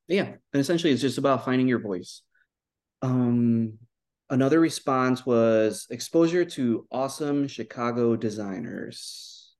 yeah, 0.08 0.24
and 0.24 0.60
essentially 0.60 0.92
it's 0.92 1.02
just 1.02 1.18
about 1.18 1.44
finding 1.44 1.68
your 1.68 1.78
voice. 1.78 2.22
Um 3.02 3.74
another 4.28 4.58
response 4.58 5.24
was 5.24 5.86
exposure 5.90 6.44
to 6.44 6.86
awesome 6.90 7.46
Chicago 7.46 8.16
designers. 8.16 9.54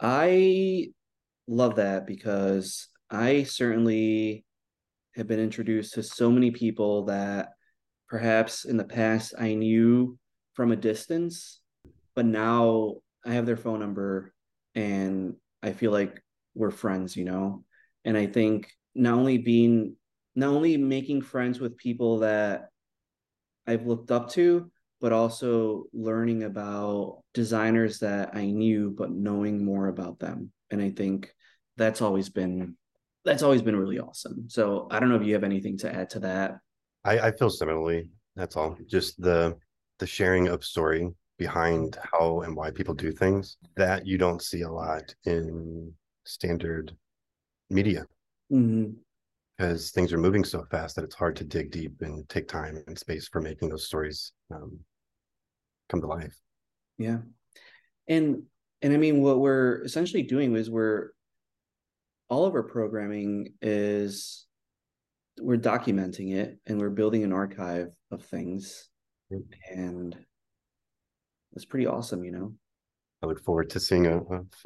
I 0.00 0.88
love 1.46 1.76
that 1.76 2.06
because 2.06 2.88
I 3.10 3.42
certainly 3.42 4.45
have 5.16 5.26
been 5.26 5.40
introduced 5.40 5.94
to 5.94 6.02
so 6.02 6.30
many 6.30 6.50
people 6.50 7.06
that 7.06 7.48
perhaps 8.08 8.64
in 8.64 8.76
the 8.76 8.84
past 8.84 9.34
I 9.38 9.54
knew 9.54 10.18
from 10.54 10.72
a 10.72 10.76
distance, 10.76 11.60
but 12.14 12.26
now 12.26 12.96
I 13.24 13.32
have 13.32 13.46
their 13.46 13.56
phone 13.56 13.80
number 13.80 14.32
and 14.74 15.34
I 15.62 15.72
feel 15.72 15.90
like 15.90 16.22
we're 16.54 16.70
friends, 16.70 17.16
you 17.16 17.24
know? 17.24 17.64
And 18.04 18.16
I 18.16 18.26
think 18.26 18.70
not 18.94 19.14
only 19.14 19.38
being, 19.38 19.96
not 20.34 20.50
only 20.50 20.76
making 20.76 21.22
friends 21.22 21.58
with 21.60 21.76
people 21.76 22.18
that 22.18 22.68
I've 23.66 23.86
looked 23.86 24.10
up 24.10 24.30
to, 24.32 24.70
but 25.00 25.12
also 25.12 25.84
learning 25.92 26.44
about 26.44 27.22
designers 27.34 27.98
that 27.98 28.34
I 28.34 28.46
knew, 28.46 28.94
but 28.96 29.10
knowing 29.10 29.64
more 29.64 29.88
about 29.88 30.18
them. 30.18 30.52
And 30.70 30.80
I 30.80 30.90
think 30.90 31.32
that's 31.76 32.00
always 32.00 32.28
been 32.28 32.76
that's 33.26 33.42
always 33.42 33.60
been 33.60 33.76
really 33.76 33.98
awesome. 33.98 34.48
So 34.48 34.88
I 34.90 35.00
don't 35.00 35.08
know 35.08 35.16
if 35.16 35.24
you 35.24 35.34
have 35.34 35.44
anything 35.44 35.76
to 35.78 35.94
add 35.94 36.08
to 36.10 36.20
that. 36.20 36.58
I, 37.04 37.18
I 37.18 37.32
feel 37.32 37.50
similarly. 37.50 38.08
That's 38.36 38.56
all. 38.56 38.76
Just 38.86 39.20
the 39.20 39.56
the 39.98 40.06
sharing 40.06 40.48
of 40.48 40.64
story 40.64 41.10
behind 41.38 41.98
how 42.12 42.42
and 42.42 42.56
why 42.56 42.70
people 42.70 42.94
do 42.94 43.12
things 43.12 43.58
that 43.76 44.06
you 44.06 44.16
don't 44.16 44.42
see 44.42 44.62
a 44.62 44.70
lot 44.70 45.14
in 45.24 45.92
standard 46.24 46.94
media 47.70 48.06
mm-hmm. 48.52 48.90
because 49.56 49.90
things 49.90 50.12
are 50.12 50.18
moving 50.18 50.44
so 50.44 50.64
fast 50.70 50.96
that 50.96 51.04
it's 51.04 51.14
hard 51.14 51.36
to 51.36 51.44
dig 51.44 51.70
deep 51.70 51.94
and 52.00 52.28
take 52.28 52.48
time 52.48 52.82
and 52.86 52.98
space 52.98 53.28
for 53.28 53.40
making 53.40 53.68
those 53.68 53.86
stories 53.86 54.32
um, 54.54 54.78
come 55.88 56.00
to 56.00 56.06
life 56.06 56.34
yeah 56.98 57.18
and 58.08 58.42
and 58.82 58.92
i 58.92 58.96
mean 58.96 59.20
what 59.20 59.38
we're 59.38 59.82
essentially 59.84 60.22
doing 60.22 60.54
is 60.56 60.70
we're 60.70 61.10
all 62.28 62.44
of 62.44 62.54
our 62.54 62.62
programming 62.62 63.54
is 63.62 64.46
we're 65.40 65.58
documenting 65.58 66.34
it 66.34 66.58
and 66.66 66.80
we're 66.80 66.90
building 66.90 67.24
an 67.24 67.32
archive 67.32 67.88
of 68.10 68.24
things. 68.24 68.88
And 69.70 70.16
it's 71.52 71.64
pretty 71.64 71.86
awesome 71.86 72.24
you 72.24 72.32
know? 72.32 72.54
I 73.22 73.26
look 73.26 73.42
forward 73.44 73.70
to 73.70 73.80
seeing 73.80 74.06
a, 74.06 74.20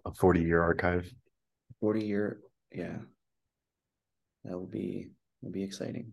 a 0.04 0.14
40 0.18 0.40
year 0.40 0.62
archive. 0.62 1.12
40 1.80 2.04
year 2.04 2.40
yeah. 2.72 2.96
That 4.44 4.52
will 4.52 4.66
be 4.66 5.10
will 5.42 5.50
be 5.50 5.62
exciting. 5.62 6.12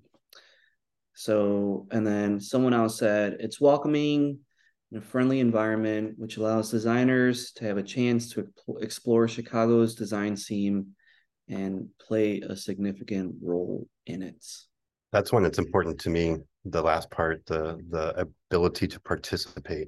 So 1.14 1.88
and 1.92 2.06
then 2.06 2.40
someone 2.40 2.74
else 2.74 3.00
said 3.00 3.38
it's 3.40 3.62
welcoming 3.62 4.40
in 4.92 4.98
a 4.98 5.02
friendly 5.02 5.40
environment 5.40 6.16
which 6.18 6.38
allows 6.38 6.72
designers 6.72 7.52
to 7.54 7.66
have 7.66 7.78
a 7.78 7.84
chance 7.84 8.32
to 8.32 8.48
explore 8.80 9.28
chicago's 9.28 9.96
design 9.96 10.38
scene 10.38 10.96
and 11.50 11.88
play 12.00 12.42
a 12.42 12.56
significant 12.56 13.36
role 13.42 13.88
in 14.06 14.22
it. 14.22 14.46
That's 15.12 15.32
when 15.32 15.46
it's 15.46 15.58
important 15.58 16.00
to 16.02 16.10
me. 16.10 16.38
The 16.66 16.82
last 16.82 17.10
part, 17.10 17.46
the 17.46 17.80
the 17.90 18.28
ability 18.50 18.88
to 18.88 19.00
participate 19.00 19.88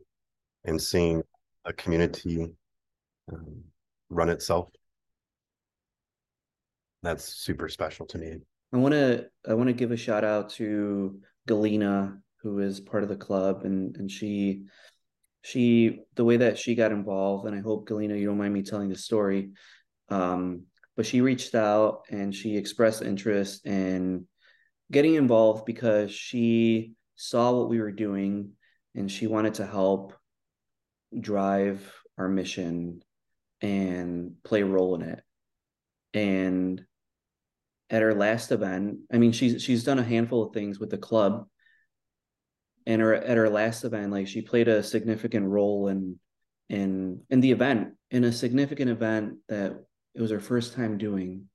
in 0.64 0.80
seeing 0.80 1.22
a 1.66 1.74
community 1.74 2.48
um, 3.32 3.64
run 4.10 4.30
itself. 4.30 4.70
That's 7.04 7.26
super 7.26 7.70
special 7.70 8.06
to 8.08 8.18
me. 8.18 8.38
I 8.74 8.78
want 8.78 8.94
to 8.94 9.28
I 9.48 9.54
want 9.54 9.68
to 9.68 9.74
give 9.74 9.92
a 9.92 9.98
shout 9.98 10.24
out 10.24 10.52
to 10.52 11.20
Galina, 11.48 12.18
who 12.42 12.60
is 12.60 12.80
part 12.80 13.04
of 13.04 13.10
the 13.10 13.16
club, 13.16 13.64
and 13.66 13.96
and 13.98 14.10
she 14.10 14.64
she 15.42 16.00
the 16.16 16.26
way 16.26 16.38
that 16.38 16.58
she 16.58 16.76
got 16.76 16.92
involved, 16.92 17.46
and 17.48 17.56
I 17.56 17.62
hope 17.62 17.88
Galina, 17.88 18.20
you 18.20 18.26
don't 18.26 18.38
mind 18.38 18.54
me 18.54 18.62
telling 18.62 18.90
the 18.90 18.96
story. 18.96 19.52
Um, 20.10 20.64
but 21.00 21.06
she 21.06 21.22
reached 21.22 21.56
out 21.56 22.02
and 22.10 22.36
she 22.36 22.58
expressed 22.58 23.02
interest 23.02 23.66
in 23.66 24.28
getting 24.92 25.16
involved 25.16 25.64
because 25.66 26.12
she 26.12 26.92
saw 27.16 27.54
what 27.54 27.70
we 27.70 27.80
were 27.80 27.90
doing 27.90 28.52
and 28.96 29.10
she 29.10 29.26
wanted 29.26 29.54
to 29.54 29.66
help 29.66 30.12
drive 31.18 31.90
our 32.18 32.28
mission 32.28 33.02
and 33.62 34.34
play 34.44 34.60
a 34.60 34.66
role 34.66 34.96
in 34.96 35.04
it 35.04 35.24
and 36.14 36.82
at 37.90 38.02
her 38.02 38.14
last 38.14 38.52
event, 38.52 38.98
I 39.10 39.20
mean, 39.20 39.32
she's 39.32 39.64
she's 39.64 39.86
done 39.86 40.00
a 40.00 40.04
handful 40.04 40.44
of 40.44 40.54
things 40.54 40.82
with 40.82 40.90
the 40.90 40.98
club. 40.98 41.48
And 42.86 43.02
her 43.02 43.16
at 43.16 43.38
her 43.38 43.50
last 43.50 43.86
event, 43.86 44.12
like 44.12 44.28
she 44.28 44.42
played 44.42 44.68
a 44.68 44.84
significant 44.84 45.48
role 45.48 45.88
in 45.88 46.20
in 46.68 47.22
in 47.30 47.40
the 47.40 47.54
event, 47.54 47.94
in 48.12 48.26
a 48.26 48.34
significant 48.34 48.92
event 48.92 49.38
that 49.48 49.86
it 50.16 50.22
was 50.22 50.32
her 50.32 50.40
first 50.40 50.74
time 50.74 50.98
doing. 50.98 51.46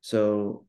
So 0.00 0.66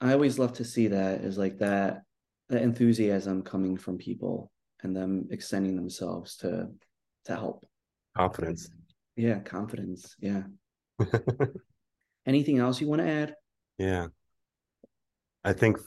I 0.00 0.12
always 0.12 0.38
love 0.38 0.54
to 0.54 0.64
see 0.64 0.88
that 0.88 1.20
is 1.20 1.38
like 1.38 1.58
that 1.58 2.02
that 2.48 2.62
enthusiasm 2.62 3.42
coming 3.42 3.76
from 3.76 3.96
people 3.98 4.50
and 4.82 4.94
them 4.94 5.28
extending 5.30 5.76
themselves 5.76 6.36
to 6.38 6.68
to 7.24 7.34
help. 7.34 7.66
Confidence. 8.16 8.68
Yeah, 9.16 9.38
confidence. 9.40 10.16
Yeah. 10.20 10.42
Anything 12.26 12.58
else 12.58 12.80
you 12.80 12.88
want 12.88 13.02
to 13.02 13.08
add? 13.08 13.34
Yeah. 13.78 14.08
I 15.44 15.52
think 15.52 15.78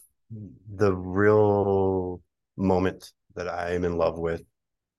the 0.75 0.93
real 0.93 2.21
moment 2.57 3.11
that 3.35 3.47
I 3.47 3.73
am 3.73 3.85
in 3.85 3.97
love 3.97 4.17
with 4.17 4.43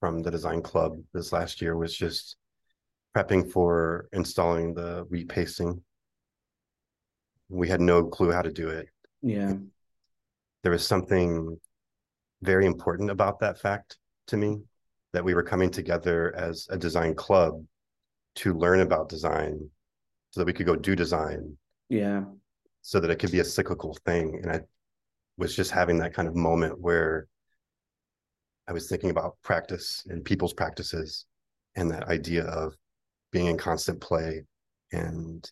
from 0.01 0.23
the 0.23 0.31
design 0.31 0.63
club 0.63 0.99
this 1.13 1.33
last 1.33 1.61
year 1.61 1.77
was 1.77 1.95
just 1.95 2.37
prepping 3.17 3.51
for 3.51 4.09
installing 4.13 4.75
the 4.75 5.07
wheat 5.09 5.29
mm-hmm. 5.29 5.35
pasting. 5.35 5.83
We 7.49 7.69
had 7.69 7.81
no 7.81 8.05
clue 8.05 8.31
how 8.31 8.43
to 8.43 8.53
do 8.53 8.69
it. 8.69 8.89
Yeah. 9.23 9.55
There 10.63 10.73
was 10.73 10.87
something 10.87 11.59
very 12.43 12.67
important 12.67 13.11
about 13.11 13.41
that 13.41 13.59
fact 13.59 13.99
to 14.29 14.37
me 14.37 14.59
that 15.13 15.25
we 15.25 15.35
were 15.35 15.43
coming 15.43 15.71
together 15.71 16.35
as 16.37 16.67
a 16.71 16.77
design 16.77 17.15
club 17.15 17.65
to 18.37 18.55
learn 18.55 18.81
about 18.81 19.09
design 19.09 19.71
so 20.31 20.41
that 20.41 20.47
we 20.47 20.53
could 20.53 20.67
go 20.67 20.77
do 20.77 20.95
design. 20.95 21.57
Yeah. 21.89 22.25
So 22.83 23.01
that 23.01 23.11
it 23.11 23.17
could 23.17 23.33
be 23.33 23.41
a 23.41 23.45
cyclical 23.45 23.97
thing. 24.05 24.41
And 24.43 24.53
I 24.53 24.61
was 25.39 25.57
just 25.57 25.71
having 25.71 25.99
that 25.99 26.15
kind 26.15 26.29
of 26.29 26.37
moment 26.37 26.79
where 26.81 27.27
I 28.69 28.73
was 28.73 28.89
thinking 28.89 29.11
about 29.11 29.37
practice 29.43 30.05
and 30.09 30.25
people's 30.25 30.53
practices 30.53 31.25
and 31.75 31.91
that 31.91 32.09
idea 32.09 32.45
of 32.45 32.75
being 33.33 33.47
in 33.47 33.59
constant 33.59 34.01
play 34.01 34.43
and 34.93 35.51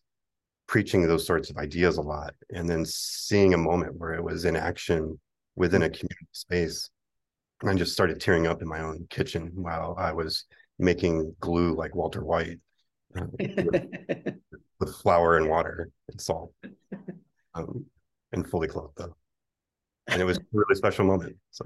preaching 0.66 1.06
those 1.06 1.26
sorts 1.26 1.50
of 1.50 1.56
ideas 1.56 1.96
a 1.96 2.02
lot 2.02 2.34
and 2.50 2.68
then 2.68 2.84
seeing 2.84 3.54
a 3.54 3.58
moment 3.58 3.94
where 3.98 4.14
it 4.14 4.22
was 4.22 4.44
in 4.44 4.56
action 4.56 5.18
within 5.54 5.82
a 5.82 5.90
community 5.90 6.26
space 6.32 6.90
and 7.60 7.70
i 7.70 7.74
just 7.74 7.92
started 7.92 8.20
tearing 8.20 8.46
up 8.46 8.62
in 8.62 8.68
my 8.68 8.80
own 8.80 9.06
kitchen 9.10 9.50
while 9.54 9.94
i 9.98 10.12
was 10.12 10.44
making 10.78 11.34
glue 11.40 11.74
like 11.74 11.94
walter 11.94 12.24
white 12.24 12.58
uh, 13.16 13.26
with, 13.38 13.86
with, 14.80 14.96
flour 14.96 15.36
and 15.36 15.48
water 15.48 15.88
and 16.08 16.20
salt 16.20 16.52
um, 17.54 17.84
and 18.32 18.48
fully 18.48 18.68
clothed 18.68 18.94
though. 18.96 19.16
And 20.08 20.20
it 20.20 20.24
was 20.24 20.38
a 20.38 20.42
really 20.52 20.74
special 20.74 21.04
moment 21.04 21.36
so. 21.50 21.64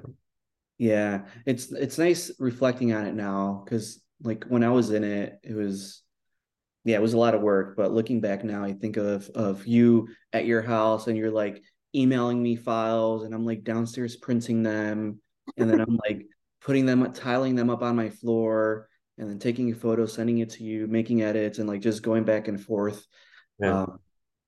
Yeah 0.79 1.23
it's 1.44 1.73
it's 1.73 1.99
nice 1.99 2.31
reflecting 2.38 2.92
on 2.94 3.07
it 3.07 3.14
now 3.14 3.62
because 3.64 4.01
like 4.22 4.44
when 4.44 4.64
i 4.64 4.68
was 4.68 4.90
in 4.90 5.04
it 5.04 5.38
it 5.42 5.54
was 5.54 6.02
yeah, 6.85 6.96
it 6.96 7.02
was 7.02 7.12
a 7.12 7.18
lot 7.18 7.35
of 7.35 7.42
work, 7.42 7.76
but 7.76 7.92
looking 7.92 8.20
back 8.20 8.42
now, 8.42 8.64
I 8.64 8.72
think 8.72 8.96
of 8.96 9.28
of 9.30 9.66
you 9.66 10.09
at 10.33 10.46
your 10.46 10.62
house 10.62 11.06
and 11.06 11.16
you're 11.16 11.30
like 11.30 11.62
emailing 11.94 12.42
me 12.42 12.56
files 12.56 13.24
and 13.24 13.35
I'm 13.35 13.44
like 13.44 13.64
downstairs 13.64 14.16
printing 14.16 14.62
them 14.62 15.20
and 15.56 15.68
then 15.68 15.80
I'm 15.80 15.98
like 16.09 16.26
putting 16.62 16.87
them 16.87 17.12
tiling 17.12 17.54
them 17.54 17.68
up 17.68 17.83
on 17.83 17.96
my 17.96 18.09
floor 18.09 18.88
and 19.18 19.28
then 19.28 19.38
taking 19.38 19.70
a 19.70 19.74
photo, 19.74 20.06
sending 20.06 20.38
it 20.38 20.50
to 20.50 20.64
you, 20.64 20.87
making 20.87 21.22
edits 21.22 21.59
and 21.59 21.68
like 21.68 21.80
just 21.80 22.02
going 22.02 22.24
back 22.24 22.48
and 22.48 22.61
forth. 22.61 23.06
Yeah. 23.61 23.83
Um, 23.83 23.98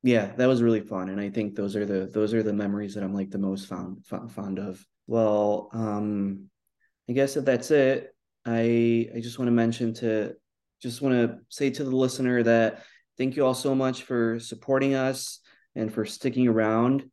yeah, 0.03 0.33
that 0.37 0.47
was 0.47 0.63
really 0.63 0.81
fun 0.81 1.11
and 1.11 1.21
I 1.21 1.29
think 1.29 1.55
those 1.55 1.77
are 1.77 1.85
the 1.85 2.07
those 2.07 2.33
are 2.33 2.43
the 2.43 2.53
memories 2.53 2.95
that 2.95 3.05
I'm 3.05 3.15
like 3.15 3.31
the 3.31 3.39
most 3.39 3.69
fond 3.69 4.05
fond 4.07 4.59
of. 4.59 4.85
Well, 5.07 5.69
um 5.73 6.49
I 7.11 7.13
guess 7.13 7.37
if 7.37 7.45
that's 7.45 7.71
it, 7.71 8.12
I 8.45 9.09
I 9.15 9.21
just 9.21 9.39
want 9.39 9.49
to 9.49 9.53
mention 9.53 9.95
to 9.95 10.35
just 10.81 11.01
want 11.01 11.15
to 11.15 11.39
say 11.49 11.71
to 11.71 11.85
the 11.85 11.95
listener 11.95 12.43
that 12.43 12.83
thank 13.17 13.37
you 13.37 13.47
all 13.47 13.55
so 13.55 13.75
much 13.75 14.03
for 14.03 14.41
supporting 14.41 14.95
us 14.95 15.41
and 15.75 15.93
for 15.93 16.05
sticking 16.05 16.49
around. 16.49 17.05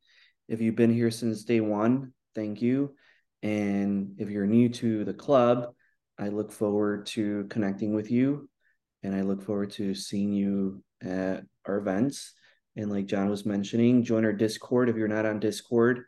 If 0.47 0.59
you've 0.61 0.75
been 0.75 0.93
here 0.93 1.11
since 1.11 1.43
day 1.43 1.59
one, 1.59 2.13
thank 2.33 2.61
you. 2.61 2.95
And 3.43 4.15
if 4.17 4.29
you're 4.29 4.47
new 4.47 4.69
to 4.69 5.05
the 5.05 5.13
club, 5.13 5.73
I 6.17 6.29
look 6.29 6.51
forward 6.51 7.05
to 7.07 7.45
connecting 7.49 7.93
with 7.93 8.11
you 8.11 8.49
and 9.03 9.15
I 9.15 9.21
look 9.21 9.43
forward 9.43 9.71
to 9.71 9.93
seeing 9.93 10.33
you 10.33 10.83
at 11.01 11.43
our 11.65 11.77
events. 11.77 12.33
And 12.75 12.91
like 12.91 13.05
John 13.05 13.29
was 13.29 13.45
mentioning, 13.45 14.03
join 14.03 14.25
our 14.25 14.33
Discord 14.33 14.89
if 14.89 14.95
you're 14.95 15.07
not 15.07 15.25
on 15.25 15.39
Discord. 15.39 16.03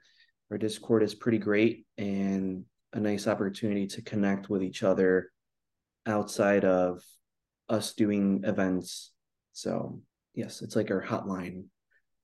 Our 0.50 0.58
Discord 0.58 1.04
is 1.04 1.16
pretty 1.16 1.38
great 1.38 1.86
and 1.98 2.66
a 2.94 3.00
nice 3.00 3.28
opportunity 3.28 3.88
to 3.88 4.02
connect 4.02 4.50
with 4.50 4.64
each 4.64 4.84
other 4.84 5.32
outside 6.06 6.66
of 6.66 7.02
us 7.70 7.94
doing 7.94 8.44
events. 8.46 9.12
So 9.54 10.02
yes, 10.34 10.62
it's 10.62 10.76
like 10.76 10.92
our 10.92 11.02
hotline, 11.02 11.66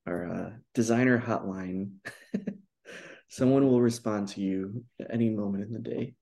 our 0.06 0.32
uh, 0.32 0.50
designer 0.74 1.20
hotline. 1.20 1.92
Someone 3.30 3.68
will 3.68 3.82
respond 3.82 4.30
to 4.30 4.42
you 4.42 4.84
at 5.00 5.08
any 5.12 5.30
moment 5.30 5.66
in 5.66 5.74
the 5.74 5.80
day. 5.80 6.14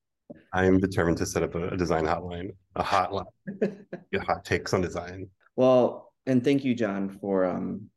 I 0.54 0.66
am 0.66 0.80
determined 0.80 1.18
to 1.20 1.26
set 1.26 1.44
up 1.44 1.54
a, 1.56 1.70
a 1.70 1.78
design 1.78 2.06
hotline, 2.06 2.56
a 2.76 2.84
hotline, 2.84 3.26
get 4.12 4.24
hot 4.24 4.44
takes 4.44 4.74
on 4.74 4.82
design. 4.82 5.30
Well, 5.56 6.14
and 6.26 6.44
thank 6.44 6.64
you, 6.64 6.74
John, 6.74 7.18
for 7.22 7.46
um 7.46 7.90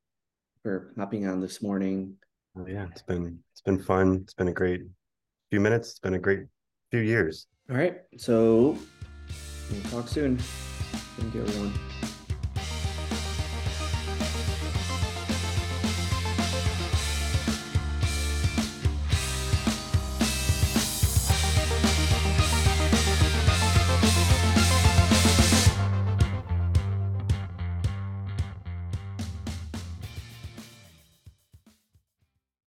for 0.63 0.93
hopping 0.99 1.27
on 1.27 1.41
this 1.41 1.63
morning. 1.63 2.17
Oh, 2.57 2.67
yeah, 2.67 2.87
it's 2.91 3.03
been 3.03 3.39
it's 3.53 3.63
been 3.63 3.79
fun. 3.79 4.21
It's 4.23 4.35
been 4.35 4.49
a 4.49 4.53
great 4.53 4.83
few 5.51 5.61
minutes. 5.61 5.91
It's 5.91 5.99
been 5.99 6.15
a 6.15 6.19
great 6.19 6.47
few 6.91 7.01
years. 7.01 7.47
All 7.71 7.77
right, 7.77 8.01
so 8.17 8.79
we'll 9.71 9.83
talk 9.91 10.09
soon. 10.09 10.39
Thank 10.39 11.35
you, 11.35 11.43
everyone. 11.43 11.73